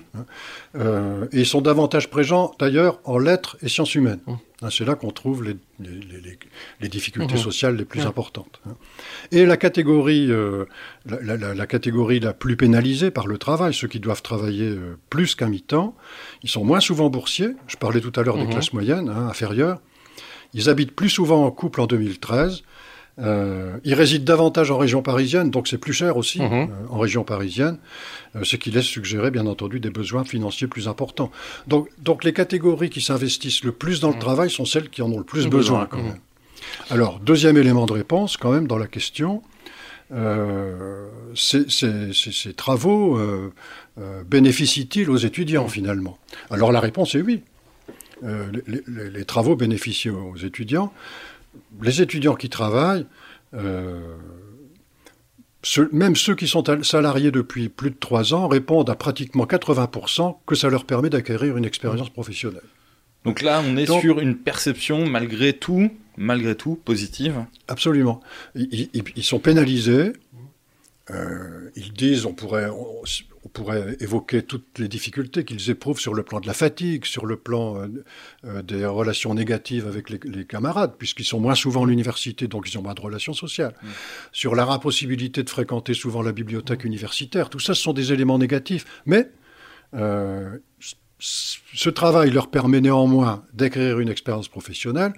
Euh, 0.77 1.27
et 1.33 1.40
ils 1.40 1.46
sont 1.46 1.61
davantage 1.61 2.11
présents 2.11 2.55
d'ailleurs 2.61 3.01
en 3.05 3.18
lettres 3.18 3.57
et 3.62 3.68
sciences 3.68 3.94
humaines. 3.96 4.20
Mm. 4.27 4.33
Hein, 4.62 4.68
C'est 4.70 4.85
là 4.85 4.94
qu'on 4.94 5.11
trouve 5.11 5.42
les, 5.42 5.57
les- 5.81 5.88
les- 5.90 6.20
les- 6.20 6.38
les 6.81 6.88
difficultés 6.88 7.35
Mhm. 7.35 7.40
sociales 7.40 7.77
les 7.77 7.85
plus 7.87 8.03
importantes. 8.07 8.61
hein. 8.68 8.75
Et 9.33 9.46
la 9.46 9.57
catégorie, 9.57 10.31
euh, 10.31 10.66
la, 11.07 11.20
la- 11.23 11.37
la- 11.38 11.55
la 11.55 11.66
catégorie 11.66 12.20
la 12.20 12.35
plus 12.35 12.57
pénalisée 12.57 13.11
par 13.11 13.27
le 13.27 13.38
travail, 13.38 13.73
ceux 13.75 13.88
qui 13.88 13.99
doivent 14.01 14.23
travailler 14.23 14.77
plus 15.09 15.35
qu'un 15.35 15.49
mi-temps, 15.49 15.96
ils 16.44 16.51
sont 16.51 16.62
moins 16.64 16.81
souvent 16.81 17.09
boursiers. 17.09 17.53
Je 17.66 17.77
parlais 17.77 18.01
tout 18.01 18.12
à 18.14 18.23
l'heure 18.23 18.37
des 18.37 18.44
Mhm. 18.44 18.51
classes 18.51 18.73
moyennes, 18.75 19.09
hein, 19.09 19.27
inférieures. 19.29 19.81
Ils 20.55 20.69
habitent 20.69 20.93
plus 20.93 21.09
souvent 21.11 21.45
en 21.47 21.51
couple 21.51 21.81
en 21.81 21.87
2013. 21.87 22.63
Euh, 23.19 23.77
ils 23.85 23.93
résident 23.95 24.25
davantage 24.25 24.71
en 24.71 24.79
région 24.79 25.03
parisienne, 25.03 25.51
donc 25.51 25.69
c'est 25.69 25.77
plus 25.77 25.93
cher 25.93 26.17
aussi 26.17 26.41
Mhm. 26.41 26.53
euh, 26.53 26.67
en 26.89 26.99
région 26.99 27.23
parisienne, 27.23 27.77
euh, 28.35 28.45
ce 28.45 28.57
qui 28.57 28.71
laisse 28.71 28.87
suggérer 28.87 29.31
bien 29.31 29.47
entendu 29.47 29.79
des 29.79 29.91
besoins 29.91 30.25
financiers 30.25 30.69
plus 30.69 30.89
importants. 30.89 31.31
Donc, 31.67 31.89
donc 31.99 32.25
les 32.25 32.33
catégories 32.33 32.89
qui 32.89 33.03
s'investissent 33.03 33.63
le 33.63 33.73
plus 33.73 34.01
dans 34.01 34.11
le 34.11 34.19
travail 34.19 34.49
sont 34.49 34.65
celles 34.65 34.89
qui 34.89 35.03
en 35.03 35.11
ont 35.13 35.19
le 35.19 35.25
plus 35.25 35.45
Mhm. 35.45 35.51
besoin 35.51 35.61
Besoin, 35.81 35.87
quand 35.87 35.99
mhm. 35.99 36.05
même. 36.05 36.21
Alors, 36.89 37.19
deuxième 37.21 37.59
élément 37.59 37.85
de 37.85 37.93
réponse 37.93 38.37
quand 38.39 38.53
même 38.53 38.67
dans 38.67 38.79
la 38.79 38.87
question, 38.87 39.43
ces, 41.35 41.69
ces- 41.69 42.13
ces- 42.13 42.33
ces 42.33 42.53
travaux 42.55 43.19
bénéficient-ils 44.29 45.11
aux 45.11 45.17
étudiants 45.17 45.69
finalement? 45.69 46.19
Alors 46.51 46.73
la 46.73 46.81
réponse 46.81 47.15
est 47.15 47.21
oui. 47.21 47.43
Euh, 48.23 48.51
les, 48.67 48.83
les- 48.87 49.11
les 49.11 49.25
travaux 49.25 49.57
bénéficient 49.57 50.11
aux 50.11 50.37
étudiants. 50.37 50.93
Les 51.83 52.01
étudiants 52.03 52.35
qui 52.35 52.49
travaillent, 52.49 53.07
euh, 53.55 54.01
ceux- 55.63 55.89
même 55.93 56.17
ceux 56.17 56.35
qui 56.35 56.47
sont 56.49 56.69
al- 56.69 56.85
salariés 56.85 57.31
depuis 57.31 57.69
plus 57.69 57.91
de 57.91 57.97
trois 57.99 58.35
ans, 58.35 58.49
répondent 58.49 58.89
à 58.91 58.95
pratiquement 58.95 59.47
80% 59.47 60.41
que 60.47 60.55
ça 60.55 60.69
leur 60.71 60.85
permet 60.85 61.11
d'acquérir 61.11 61.57
une 61.57 61.65
expérience 61.65 62.11
professionnelle. 62.11 62.63
Donc 63.25 63.43
là, 63.43 63.63
on 63.67 63.77
est 63.77 63.85
Donc- 63.87 64.01
sur 64.01 64.21
une 64.21 64.37
perception 64.37 65.07
malgré 65.07 65.53
tout, 65.53 65.91
malgré 66.17 66.55
tout, 66.55 66.77
positive. 66.85 67.45
Absolument. 67.69 68.21
Ils, 68.55 68.89
ils- 68.95 69.03
ils 69.17 69.25
sont 69.25 69.39
pénalisés. 69.39 70.13
Euh, 71.11 71.71
ils 71.77 71.93
disent, 71.93 72.25
on 72.25 72.33
pourrait, 72.33 72.69
on, 72.71 73.03
on 73.44 73.48
pourrait 73.48 73.96
évoquer 74.00 74.42
toutes 74.42 74.79
les 74.79 74.88
difficultés 74.88 75.44
qu'ils 75.44 75.70
éprouvent 75.70 75.98
sur 75.98 76.14
le 76.14 76.22
plan 76.22 76.40
de 76.40 76.46
la 76.46 76.53
fatigue, 76.53 77.05
sur 77.07 77.24
le 77.24 77.37
plan 77.37 77.76
euh, 77.76 77.88
euh, 78.44 78.62
des 78.62 78.85
relations 78.85 79.35
négatives 79.35 79.87
avec 79.87 80.11
les, 80.11 80.20
les 80.24 80.44
camarades, 80.44 80.94
puisqu'ils 80.98 81.24
sont 81.24 81.40
moins 81.40 81.55
souvent 81.55 81.85
à 81.85 81.87
l'université, 81.87 82.48
donc 82.48 82.70
ils 82.70 82.79
ont 82.79 82.83
moins 82.83 82.94
de 82.94 83.00
relations 83.00 83.33
sociales. 83.33 83.74
Sur 84.33 84.55
la 84.55 84.64
impossibilité 84.64 85.42
de 85.42 85.50
fréquenter 85.50 85.94
souvent 85.94 86.22
la 86.22 86.33
bibliothèque 86.33 86.85
universitaire, 86.85 87.48
tout 87.50 87.61
ça, 87.61 87.74
ce 87.74 87.83
sont 87.83 87.92
des 87.92 88.12
éléments 88.12 88.38
négatifs. 88.38 88.85
Mais 89.07 89.31
euh, 89.94 90.59
ce 91.18 91.90
travail 91.90 92.31
leur 92.31 92.50
permet 92.50 92.81
néanmoins 92.81 93.44
d'acquérir 93.53 94.00
une 94.00 94.09
expérience 94.09 94.48
professionnelle 94.48 95.12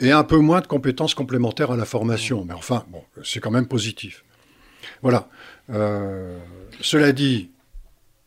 et 0.00 0.12
un 0.12 0.24
peu 0.24 0.38
moins 0.38 0.60
de 0.60 0.66
compétences 0.66 1.14
complémentaires 1.14 1.70
à 1.70 1.76
la 1.76 1.84
formation. 1.84 2.44
Mais 2.44 2.54
enfin, 2.54 2.84
bon, 2.88 3.02
c'est 3.22 3.40
quand 3.40 3.50
même 3.50 3.66
positif. 3.66 4.24
Voilà. 5.02 5.28
Euh, 5.70 6.38
cela 6.80 7.12
dit, 7.12 7.50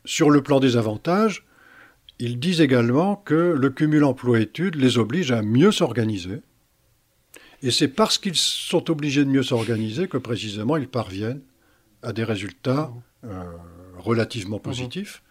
sur 0.04 0.30
le 0.30 0.42
plan 0.42 0.60
des 0.60 0.76
avantages, 0.76 1.44
ils 2.18 2.38
disent 2.38 2.60
également 2.60 3.16
que 3.16 3.34
le 3.34 3.70
cumul 3.70 4.04
emploi-études 4.04 4.76
les 4.76 4.98
oblige 4.98 5.32
à 5.32 5.42
mieux 5.42 5.72
s'organiser. 5.72 6.40
Et 7.62 7.70
c'est 7.70 7.88
parce 7.88 8.18
qu'ils 8.18 8.36
sont 8.36 8.90
obligés 8.90 9.24
de 9.24 9.30
mieux 9.30 9.42
s'organiser 9.42 10.06
que 10.06 10.18
précisément 10.18 10.76
ils 10.76 10.88
parviennent 10.88 11.40
à 12.02 12.12
des 12.12 12.24
résultats 12.24 12.92
euh, 13.24 13.44
relativement 13.98 14.58
positifs 14.58 15.22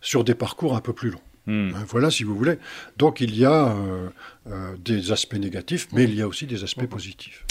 sur 0.00 0.24
des 0.24 0.34
parcours 0.34 0.74
un 0.74 0.80
peu 0.80 0.92
plus 0.92 1.10
longs. 1.10 1.20
Hmm. 1.46 1.72
Hein, 1.74 1.84
Voilà, 1.88 2.10
si 2.10 2.24
vous 2.24 2.34
voulez. 2.34 2.58
Donc 2.96 3.20
il 3.20 3.36
y 3.36 3.44
a 3.44 3.68
euh, 3.68 4.08
euh, 4.48 4.74
des 4.78 5.12
aspects 5.12 5.36
négatifs, 5.36 5.88
mais 5.92 6.04
il 6.04 6.14
y 6.14 6.22
a 6.22 6.26
aussi 6.26 6.46
des 6.46 6.64
aspects 6.64 6.86
positifs. 6.86 7.44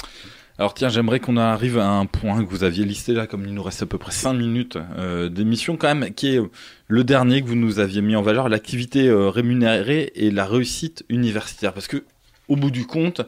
Alors 0.57 0.73
tiens, 0.73 0.87
j'aimerais 0.87 1.19
qu'on 1.19 1.35
arrive 1.35 1.77
à 1.77 1.89
un 1.89 2.05
point 2.05 2.41
que 2.41 2.49
vous 2.49 2.63
aviez 2.63 2.85
listé 2.85 3.11
là, 3.11 3.27
comme 3.27 3.45
il 3.45 3.53
nous 3.53 3.61
reste 3.61 3.83
à 3.83 3.85
peu 3.85 3.97
près 3.97 4.13
5 4.13 4.31
minutes 4.33 4.77
euh, 4.97 5.27
d'émission 5.27 5.75
quand 5.75 5.93
même, 5.93 6.13
qui 6.13 6.33
est 6.33 6.39
le 6.87 7.03
dernier 7.03 7.41
que 7.41 7.47
vous 7.47 7.55
nous 7.55 7.79
aviez 7.79 8.01
mis 8.01 8.15
en 8.15 8.21
valeur, 8.21 8.47
l'activité 8.47 9.09
euh, 9.09 9.29
rémunérée 9.29 10.13
et 10.15 10.31
la 10.31 10.45
réussite 10.45 11.03
universitaire. 11.09 11.73
Parce 11.73 11.87
que 11.87 12.05
au 12.47 12.55
bout 12.55 12.71
du 12.71 12.85
compte, 12.85 13.21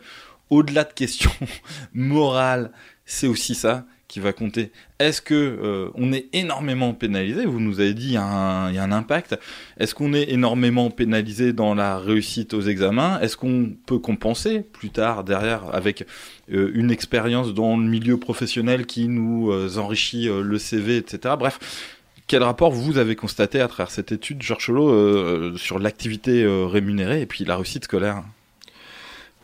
au-delà 0.50 0.86
de 0.86 0.94
questions 0.94 1.32
morales, 1.94 2.72
c'est 3.06 3.28
aussi 3.28 3.56
ça 3.56 3.86
qui 4.08 4.20
va 4.22 4.32
compter. 4.32 4.72
Est-ce 5.00 5.22
que 5.22 5.34
euh, 5.36 5.90
on 5.96 6.14
est 6.14 6.28
énormément 6.32 6.94
pénalisé? 6.94 7.46
Vous 7.46 7.60
nous 7.60 7.80
avez 7.80 7.94
dit 7.94 8.08
il 8.08 8.14
y, 8.14 8.18
a 8.18 8.24
un, 8.24 8.92
impact. 8.92 9.38
Est-ce 9.80 9.94
qu'on 9.94 10.14
est 10.14 10.30
énormément 10.30 10.90
pénalisé 10.90 11.52
dans 11.52 11.76
la 11.76 11.98
réussite 11.98 12.54
aux 12.54 12.62
examens? 12.62 13.20
Est-ce 13.20 13.36
qu'on 13.36 13.72
peut 13.86 14.00
compenser 14.00 14.62
plus 14.62 14.92
tard 14.92 15.24
derrière 15.24 15.74
avec 15.74 16.06
euh, 16.54 16.72
une 16.74 16.90
expérience 16.90 17.54
dans 17.54 17.76
le 17.76 17.84
milieu 17.84 18.18
professionnel 18.18 18.86
qui 18.86 19.10
nous 19.10 19.52
euh, 19.52 19.78
enrichit 19.78 20.28
le 20.28 20.58
CV, 20.58 20.98
etc. 20.98 21.36
Bref. 21.38 21.94
Quel 22.28 22.44
rapport 22.44 22.72
vous 22.72 22.98
avez 22.98 23.16
constaté 23.16 23.62
à 23.62 23.70
travers 23.70 23.90
cette 23.90 24.12
étude, 24.12 24.42
Georges 24.42 24.66
Chelot, 24.66 24.90
euh, 24.90 25.56
sur 25.56 25.80
l'activité 25.80 26.46
rémunérée 26.46 27.22
et 27.22 27.26
puis 27.26 27.46
la 27.46 27.56
réussite 27.56 27.86
scolaire? 27.86 28.22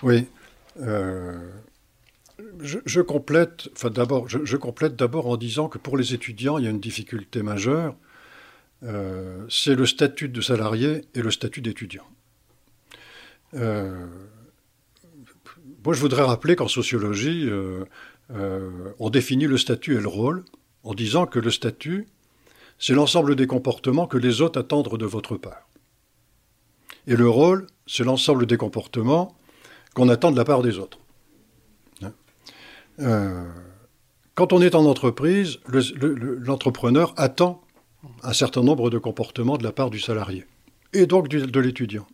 Oui. 0.02 0.28
Je, 2.60 3.02
complète, 3.02 3.70
enfin 3.74 3.90
d'abord, 3.90 4.28
je, 4.28 4.58
complète 4.58 4.96
d'abord 4.96 5.28
en 5.28 5.38
disant 5.38 5.70
que 5.70 5.78
pour 5.78 5.98
les 5.98 6.14
étudiants, 6.14 6.58
il 6.58 6.66
y 6.66 6.68
a 6.68 6.72
une 6.72 6.80
difficulté 6.80 7.44
majeure. 7.44 7.96
Euh, 8.84 9.46
c'est 9.50 9.76
le 9.76 9.86
statut 9.86 10.30
de 10.30 10.42
salarié 10.42 11.06
et 11.14 11.22
le 11.22 11.32
statut 11.32 11.62
d'étudiant. 11.62 12.08
Euh, 13.54 14.08
moi, 15.86 15.94
je 15.94 16.00
voudrais 16.00 16.24
rappeler 16.24 16.56
qu'en 16.56 16.68
sociologie, 16.68 17.48
euh, 17.50 17.86
on 19.00 19.10
définit 19.10 19.46
le 19.46 19.58
statut 19.58 19.96
et 19.96 20.02
le 20.02 20.08
rôle 20.08 20.44
en 20.84 20.94
disant 20.94 21.26
que 21.26 21.40
le 21.40 21.52
statut, 21.52 22.08
c'est 22.80 22.94
l'ensemble 22.94 23.36
des 23.36 23.48
comportements 23.48 24.08
que 24.08 24.18
les 24.18 24.42
autres 24.42 24.60
attendent 24.60 24.98
de 24.98 25.06
votre 25.06 25.38
part. 25.38 25.70
Et 27.06 27.16
le 27.16 27.30
rôle, 27.30 27.68
c'est 27.86 28.04
l'ensemble 28.04 28.46
des 28.46 28.58
comportements 28.58 29.38
qu'on 29.94 30.10
attend 30.10 30.32
de 30.32 30.38
la 30.38 30.46
part 30.46 30.62
des 30.62 30.80
autres. 30.80 31.00
Euh, 33.00 33.44
quand 34.36 34.54
on 34.54 34.62
est 34.62 34.76
en 34.76 34.86
entreprise, 34.86 35.58
le- 35.68 35.82
le- 35.96 36.14
le- 36.14 36.36
l'entrepreneur 36.38 37.14
attend 37.18 37.62
un 38.24 38.34
certain 38.34 38.62
nombre 38.64 38.90
de 38.90 38.98
comportements 38.98 39.58
de 39.58 39.64
la 39.64 39.72
part 39.72 39.90
du 39.90 40.00
salarié, 40.00 40.46
et 40.94 41.06
donc 41.06 41.28
du- 41.28 41.46
de 41.48 41.60
l'étudiant. 41.60 42.08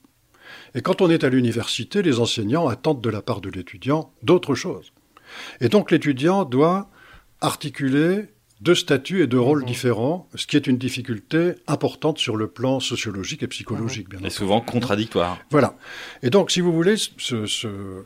Et 0.76 0.82
quand 0.82 1.02
on 1.02 1.10
est 1.10 1.24
à 1.24 1.30
l'université, 1.30 2.02
les 2.02 2.20
enseignants 2.20 2.68
attendent 2.68 3.02
de 3.02 3.10
la 3.10 3.22
part 3.22 3.42
de 3.42 3.50
l'étudiant 3.50 4.12
d'autres 4.24 4.56
choses. 4.56 4.92
Et 5.62 5.70
donc 5.70 5.92
l'étudiant 5.92 6.44
doit 6.46 6.90
articuler 7.42 8.26
deux 8.62 8.76
statuts 8.76 9.22
et 9.24 9.28
deux 9.28 9.40
rôles 9.40 9.64
différents, 9.64 10.28
ce 10.36 10.46
qui 10.46 10.58
est 10.58 10.68
une 10.68 10.78
difficulté 10.78 11.54
importante 11.68 12.18
sur 12.18 12.36
le 12.36 12.48
plan 12.48 12.82
sociologique 12.82 13.42
et 13.44 13.48
psychologique, 13.48 14.10
bien 14.10 14.20
Et 14.20 14.24
entendu. 14.24 14.36
souvent 14.36 14.60
contradictoire. 14.60 15.38
Voilà. 15.50 15.78
Et 16.24 16.30
donc, 16.30 16.52
si 16.52 16.60
vous 16.60 16.74
voulez, 16.74 16.98
ce- 16.98 17.46
ce- 17.46 17.68
euh, 17.68 18.02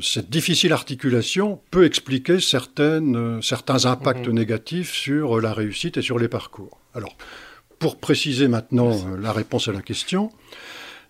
cette 0.00 0.28
difficile 0.28 0.72
articulation 0.72 1.60
peut 1.70 1.84
expliquer 1.84 2.40
certaines, 2.40 3.16
euh, 3.16 3.42
certains 3.42 3.84
impacts 3.86 4.26
négatifs 4.28 4.92
sur 4.92 5.38
euh, 5.38 5.40
la 5.40 5.52
réussite 5.52 5.96
et 5.98 6.02
sur 6.02 6.18
les 6.18 6.28
parcours. 6.28 6.78
Alors, 6.94 7.16
pour 7.78 7.96
préciser 7.98 8.48
maintenant 8.48 8.90
euh, 8.90 9.16
la 9.16 9.32
réponse 9.32 9.68
à 9.68 9.72
la 9.72 9.82
question, 9.82 10.30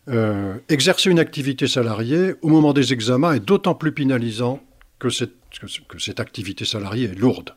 euh, 0.08 0.54
exercer 0.68 1.10
une 1.10 1.18
activité 1.18 1.66
salariée 1.66 2.34
au 2.42 2.48
moment 2.48 2.72
des 2.74 2.92
examens 2.92 3.32
est 3.34 3.40
d'autant 3.40 3.74
plus 3.74 3.92
pénalisant 3.92 4.60
que 4.98 5.08
cette, 5.10 5.34
que 5.60 5.66
ce- 5.66 5.80
que 5.80 5.98
cette 5.98 6.20
activité 6.20 6.64
salariée 6.66 7.04
est 7.06 7.18
lourde. 7.18 7.54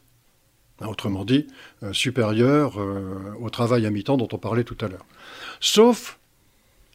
Hein, 0.80 0.88
Autrement 0.88 1.26
dit, 1.26 1.48
euh, 1.84 1.92
supérieure 1.92 2.80
euh, 2.80 3.34
au 3.42 3.50
travail 3.50 3.86
à 3.86 3.90
mi-temps 3.90 4.16
dont 4.18 4.30
on 4.32 4.38
parlait 4.38 4.64
tout 4.64 4.78
à 4.80 4.88
l'heure. 4.88 5.06
Sauf 5.60 6.20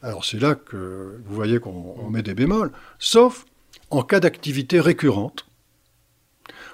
alors 0.03 0.25
c'est 0.25 0.39
là 0.39 0.53
que 0.55 1.19
vous 1.25 1.35
voyez 1.35 1.59
qu'on 1.59 1.95
on 1.99 2.09
met 2.09 2.21
des 2.23 2.35
bémols, 2.35 2.71
sauf 2.99 3.45
en 3.89 4.03
cas 4.03 4.19
d'activité 4.19 4.79
récurrente, 4.79 5.45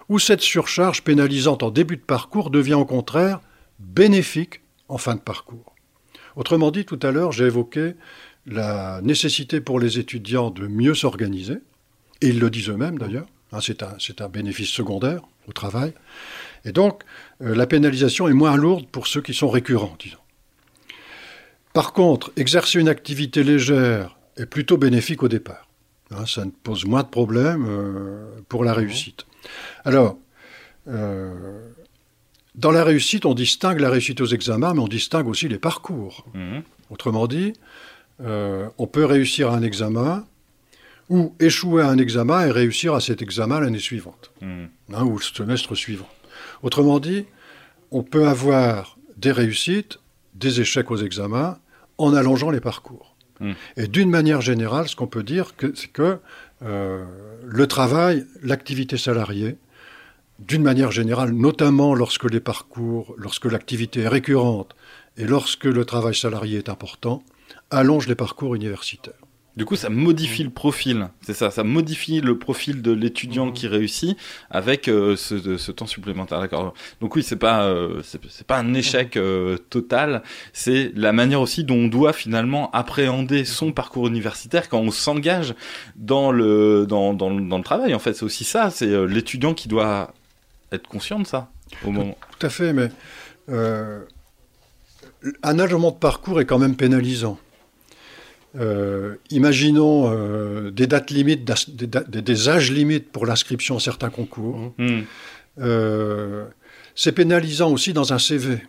où 0.10 0.20
cette 0.20 0.42
surcharge 0.42 1.04
pénalisante 1.04 1.64
en 1.64 1.72
début 1.72 1.98
de 1.98 2.02
parcours 2.02 2.50
devient 2.50 2.74
au 2.74 2.86
contraire 2.86 3.42
bénéfique 3.80 4.62
en 4.88 4.98
fin 4.98 5.16
de 5.16 5.22
parcours. 5.22 5.76
Autrement 6.36 6.72
dit, 6.72 6.86
tout 6.86 7.00
à 7.02 7.12
l'heure, 7.12 7.32
j'ai 7.32 7.46
évoqué 7.46 7.94
la 8.46 9.02
nécessité 9.02 9.62
pour 9.62 9.80
les 9.80 10.00
étudiants 10.00 10.50
de 10.50 10.68
mieux 10.68 10.96
s'organiser, 10.96 11.60
et 12.22 12.30
ils 12.30 12.40
le 12.40 12.50
disent 12.50 12.70
eux-mêmes 12.70 12.98
d'ailleurs, 12.98 13.28
hein, 13.52 13.60
c'est 13.62 13.84
un, 13.84 13.96
c'est 14.00 14.22
un 14.22 14.30
bénéfice 14.30 14.70
secondaire 14.70 15.22
au 15.48 15.54
travail, 15.54 15.94
et 16.66 16.72
donc 16.72 17.04
euh, 17.42 17.56
la 17.56 17.68
pénalisation 17.68 18.28
est 18.28 18.34
moins 18.34 18.56
lourde 18.56 18.88
pour 18.88 19.08
ceux 19.08 19.22
qui 19.22 19.34
sont 19.34 19.50
récurrents, 19.50 19.96
disons. 20.00 20.18
Par 21.74 21.94
contre, 21.94 22.32
exercer 22.36 22.80
une 22.80 22.90
activité 22.90 23.44
légère 23.44 24.18
est 24.38 24.46
plutôt 24.46 24.78
bénéfique 24.78 25.24
au 25.24 25.28
départ. 25.28 25.68
Hein, 26.18 26.26
ça 26.26 26.46
ne 26.46 26.52
pose 26.52 26.86
moins 26.86 27.04
de 27.04 27.08
problèmes 27.08 27.66
euh, 27.68 28.28
pour 28.50 28.64
la 28.64 28.74
réussite. 28.74 29.26
Alors, 29.86 30.18
euh, 30.88 31.70
dans 32.56 32.72
la 32.72 32.84
réussite, 32.84 33.26
on 33.26 33.34
distingue 33.34 33.80
la 33.80 33.90
réussite 33.90 34.22
aux 34.22 34.28
examens, 34.28 34.74
mais 34.74 34.82
on 34.82 34.88
distingue 34.88 35.28
aussi 35.28 35.48
les 35.48 35.58
parcours. 35.58 36.26
Mhm. 36.34 36.64
Autrement 36.90 37.28
dit, 37.28 37.54
euh, 38.22 38.68
on 38.78 38.86
peut 38.88 39.06
réussir 39.06 39.52
à 39.52 39.56
un 39.56 39.64
examen 39.64 40.26
ou 41.10 41.34
échouer 41.40 41.82
à 41.84 41.88
un 41.90 41.98
examen 41.98 42.46
et 42.46 42.52
réussir 42.52 42.94
à 42.94 43.02
cet 43.02 43.22
examen 43.22 43.60
l'année 43.60 43.80
suivante 43.80 44.32
Mhm. 44.42 44.70
hein, 44.94 45.04
ou 45.04 45.18
le 45.18 45.24
semestre 45.24 45.76
suivant. 45.76 46.08
Autrement 46.62 47.00
dit, 47.00 47.26
on 47.92 48.04
peut 48.04 48.28
avoir 48.28 48.98
des 49.18 49.32
réussites, 49.32 50.00
des 50.36 50.62
échecs 50.62 50.92
aux 50.92 50.98
examens 50.98 51.58
en 51.98 52.14
allongeant 52.14 52.50
les 52.52 52.60
parcours. 52.62 53.13
Mm. 53.44 53.52
Et 53.78 53.88
d'une 53.88 54.10
manière 54.10 54.42
générale, 54.42 54.88
ce 54.88 54.96
qu'on 54.96 55.08
peut 55.08 55.24
dire, 55.24 55.54
c'est 55.76 55.92
que 55.92 56.18
euh, 56.64 57.04
le 57.46 57.68
travail, 57.68 58.26
l'activité 58.42 58.98
salariée, 58.98 59.58
d'une 60.40 60.64
manière 60.64 60.92
générale, 60.92 61.32
notamment 61.32 61.94
lorsque 61.94 62.30
les 62.30 62.40
parcours, 62.40 63.14
lorsque 63.18 63.46
l'activité 63.46 64.02
est 64.02 64.08
récurrente 64.08 64.76
et 65.18 65.26
lorsque 65.26 65.66
le 65.66 65.86
travail 65.86 66.16
salarié 66.16 66.58
est 66.58 66.70
important, 66.70 67.24
allonge 67.70 68.08
les 68.08 68.16
parcours 68.16 68.56
universitaires. 68.56 69.14
Du 69.56 69.66
coup, 69.66 69.76
ça 69.76 69.90
modifie 69.90 70.44
le 70.44 70.50
profil. 70.50 71.10
C'est 71.22 71.36
ça, 71.36 71.52
ça 71.52 71.64
modifie 71.64 72.22
le 72.22 72.40
profil 72.40 72.82
de 72.82 72.92
l'étudiant 72.92 73.52
qui 73.52 73.68
réussit 73.68 74.18
avec 74.50 74.88
euh, 74.88 75.16
ce, 75.16 75.72
temps 75.72 75.86
supplémentaire. 75.86 76.40
D'accord. 76.40 76.74
Donc 77.02 77.16
oui, 77.16 77.22
c'est 77.22 77.36
pas, 77.36 77.66
euh, 77.66 78.02
c'est 78.04 78.48
pas 78.48 78.58
un 78.58 78.74
échec 78.74 79.16
euh, 79.16 79.58
total. 79.70 80.24
C'est 80.54 80.92
la 80.96 81.12
manière 81.14 81.40
aussi 81.40 81.64
dont 81.64 81.76
on 81.76 81.88
doit 81.88 82.14
finalement 82.14 82.72
appréhender 82.72 83.46
son 83.46 83.72
parcours 83.72 84.08
universitaire 84.08 84.70
quand 84.70 84.80
on 84.80 84.90
s'engage 84.90 85.54
dans 85.96 86.32
le 86.32 86.88
dans, 86.88 87.14
dans, 87.14 87.30
le- 87.30 87.48
dans 87.48 87.60
le 87.60 87.64
travail. 87.64 87.94
En 87.94 88.00
fait, 88.00 88.14
c'est 88.14 88.24
aussi 88.24 88.46
ça. 88.46 88.72
C'est 88.72 89.06
l'étudiant 89.06 89.54
qui 89.54 89.68
doit 89.68 90.16
être 90.72 90.88
conscient 90.88 91.20
de 91.20 91.28
ça 91.28 91.52
au 91.86 91.92
moment. 91.92 92.18
Tout 92.40 92.48
à 92.48 92.50
fait, 92.50 92.74
mais 92.74 92.90
un 95.44 95.60
allongement 95.60 95.92
de 95.92 95.98
parcours 95.98 96.42
est 96.42 96.46
quand 96.46 96.58
même 96.60 96.76
pénalisant. 96.76 97.38
Euh, 98.56 99.16
imaginons 99.32 100.12
euh, 100.12 100.70
des 100.72 100.86
dates 100.86 101.10
limites, 101.10 101.44
des, 101.68 101.88
da- 101.88 102.04
des- 102.08 102.22
des 102.22 102.50
âges 102.50 102.72
limites 102.72 103.12
pour 103.12 103.26
l'inscription 103.26 103.78
à 103.78 103.80
certains 103.80 104.10
concours. 104.12 104.74
Hmm. 104.78 105.02
Euh, 105.60 106.46
c'est 106.96 107.14
pénalisant 107.14 107.72
aussi 107.72 107.94
dans 107.94 108.14
un 108.14 108.20
CV. 108.20 108.60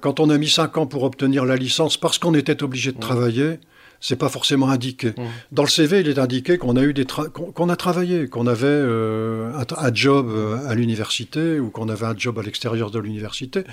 Quand 0.00 0.20
on 0.20 0.30
a 0.30 0.38
mis 0.38 0.48
5 0.48 0.76
ans 0.78 0.86
pour 0.86 1.02
obtenir 1.02 1.44
la 1.44 1.56
licence 1.56 1.96
parce 1.96 2.18
qu'on 2.18 2.34
était 2.34 2.62
obligé 2.62 2.92
de 2.92 3.00
travailler, 3.00 3.58
c'est 3.98 4.14
pas 4.14 4.28
forcément 4.28 4.68
indiqué. 4.68 5.12
Dans 5.50 5.64
le 5.64 5.68
CV, 5.68 6.00
il 6.00 6.08
est 6.08 6.18
indiqué 6.20 6.56
qu'on 6.56 6.76
a 6.76 6.82
eu 6.82 6.92
des 6.92 7.04
qu'on 7.04 7.68
a 7.68 7.74
travaillé, 7.74 8.28
qu'on 8.28 8.46
avait 8.46 8.66
euh, 8.66 9.50
un, 9.76 9.94
job 9.94 10.30
à 10.68 10.74
l'université 10.76 11.58
ou 11.58 11.70
qu'on 11.70 11.88
avait 11.88 12.06
un 12.06 12.16
job 12.16 12.38
à 12.38 12.42
l'extérieur 12.42 12.92
de 12.92 13.00
l'université. 13.00 13.64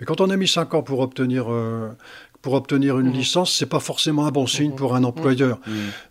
Mais 0.00 0.06
quand 0.06 0.22
on 0.22 0.30
a 0.30 0.36
mis 0.36 0.48
5 0.48 0.72
ans 0.72 0.82
pour 0.82 1.00
obtenir 1.00 1.52
euh, 1.52 1.90
pour 2.42 2.54
obtenir 2.54 2.98
une 2.98 3.12
licence, 3.12 3.56
c'est 3.56 3.66
pas 3.66 3.80
forcément 3.80 4.26
un 4.26 4.32
bon 4.32 4.46
signe 4.46 4.72
pour 4.72 4.94
un 4.96 5.04
employeur. 5.04 5.60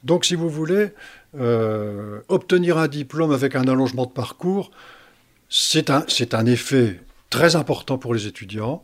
Donc, 0.04 0.26
si 0.26 0.36
vous 0.36 0.50
voulez, 0.50 0.94
euh, 1.38 2.22
obtenir 2.30 2.78
un 2.78 2.88
diplôme 2.88 3.32
avec 3.32 3.56
un 3.56 3.68
allongement 3.68 4.06
de 4.06 4.12
parcours, 4.12 4.72
c'est 5.50 5.90
un, 5.90 6.06
c'est 6.08 6.34
un 6.34 6.46
effet 6.46 7.02
très 7.30 7.58
important 7.58 7.98
pour 7.98 8.14
les 8.14 8.28
étudiants, 8.28 8.84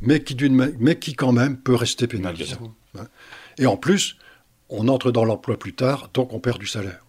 mais 0.00 0.22
qui, 0.22 0.36
d'une 0.36 0.72
mais 0.78 0.98
qui 0.98 1.14
quand 1.14 1.32
même 1.32 1.56
peut 1.56 1.74
rester 1.74 2.06
pénalisant. 2.06 2.74
Hein. 2.96 3.06
Et 3.58 3.66
en 3.66 3.76
plus, 3.76 4.16
on 4.68 4.86
entre 4.88 5.10
dans 5.10 5.24
l'emploi 5.24 5.58
plus 5.58 5.74
tard, 5.74 6.10
donc 6.14 6.32
on 6.32 6.38
perd 6.38 6.58
du 6.58 6.66
salaire. 6.66 7.04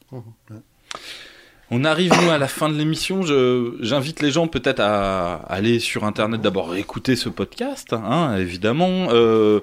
On 1.72 1.84
arrive, 1.84 2.12
nous, 2.22 2.30
à 2.30 2.38
la 2.38 2.48
fin 2.48 2.70
de 2.70 2.76
l'émission. 2.78 3.24
Je- 3.24 3.72
J'invite 3.82 4.22
les 4.22 4.30
gens 4.32 4.48
peut-être 4.48 4.80
à 4.82 5.34
aller 5.50 5.80
sur 5.80 6.04
Internet 6.04 6.40
d'abord 6.42 6.76
écouter 6.76 7.16
ce 7.16 7.28
podcast, 7.30 7.94
hein, 7.94 8.36
évidemment. 8.38 9.08
Euh, 9.10 9.62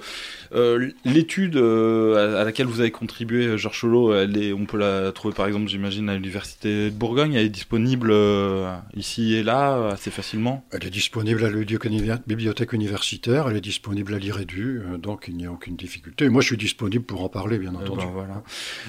L'étude 1.04 1.56
euh, 1.56 2.40
à, 2.40 2.44
laquelle 2.44 2.66
vous 2.66 2.80
avez 2.80 2.90
contribué, 2.90 3.46
euh, 3.46 3.56
Georges 3.56 3.80
Cholot, 3.80 4.14
elle 4.14 4.36
est, 4.36 4.52
on 4.52 4.64
peut 4.66 4.76
la 4.78 5.10
trouver 5.12 5.34
par 5.34 5.46
exemple, 5.46 5.68
j'imagine, 5.68 6.08
à 6.08 6.14
l'université 6.14 6.90
de 6.90 6.94
Bourgogne. 6.94 7.34
Elle 7.34 7.46
est 7.46 7.48
disponible 7.48 8.10
euh, 8.12 8.72
ici 8.96 9.34
et 9.34 9.42
là 9.42 9.76
euh, 9.76 9.92
assez 9.92 10.10
facilement. 10.10 10.64
Elle 10.70 10.84
est 10.86 10.90
disponible 10.90 11.44
à 11.44 11.50
la 11.50 12.18
bibliothèque 12.26 12.72
universitaire, 12.72 13.46
elle 13.48 13.56
est 13.56 13.60
disponible 13.62 14.14
à 14.14 14.18
l'IREDU, 14.18 14.82
euh, 14.84 14.98
donc 14.98 15.24
il 15.28 15.36
n'y 15.36 15.46
a 15.46 15.52
aucune 15.52 15.76
difficulté. 15.76 16.24
Et 16.26 16.28
moi, 16.28 16.42
je 16.42 16.46
suis 16.48 16.56
disponible 16.56 17.04
pour 17.04 17.22
en 17.24 17.28
parler, 17.28 17.58
bien 17.58 17.72
Euh, 17.74 17.78
entendu. 17.84 18.04
ben, 18.06 18.12
voilà. 18.12 18.42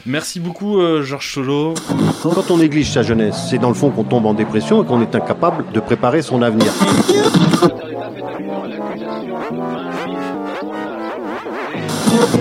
Merci 0.05 0.39
beaucoup, 0.39 0.79
euh, 0.79 1.03
Georges 1.03 1.31
Cholot. 1.33 1.73
Quand 2.21 2.51
on 2.51 2.57
néglige 2.57 2.89
sa 2.91 3.03
jeunesse, 3.03 3.37
c'est 3.49 3.57
dans 3.57 3.69
le 3.69 3.75
fond 3.75 3.89
qu'on 3.89 4.03
tombe 4.03 4.25
en 4.25 4.33
dépression 4.33 4.83
et 4.83 4.85
qu'on 4.85 5.01
est 5.01 5.15
incapable 5.15 5.65
de 5.73 5.79
préparer 5.79 6.21
son 6.21 6.41
avenir. 6.41 6.71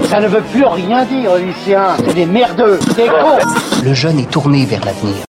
Ça 0.05 0.21
ne 0.21 0.29
veut 0.29 0.43
plus 0.43 0.65
rien 0.65 1.05
dire, 1.05 1.37
Lucien. 1.37 1.97
C'est 2.05 2.15
des 2.15 2.27
merdeux, 2.27 2.79
des 2.97 3.07
cons. 3.07 3.39
Le 3.83 3.95
jeune 3.95 4.19
est 4.19 4.31
tourné 4.31 4.65
vers 4.65 4.85
l'avenir. 4.85 5.25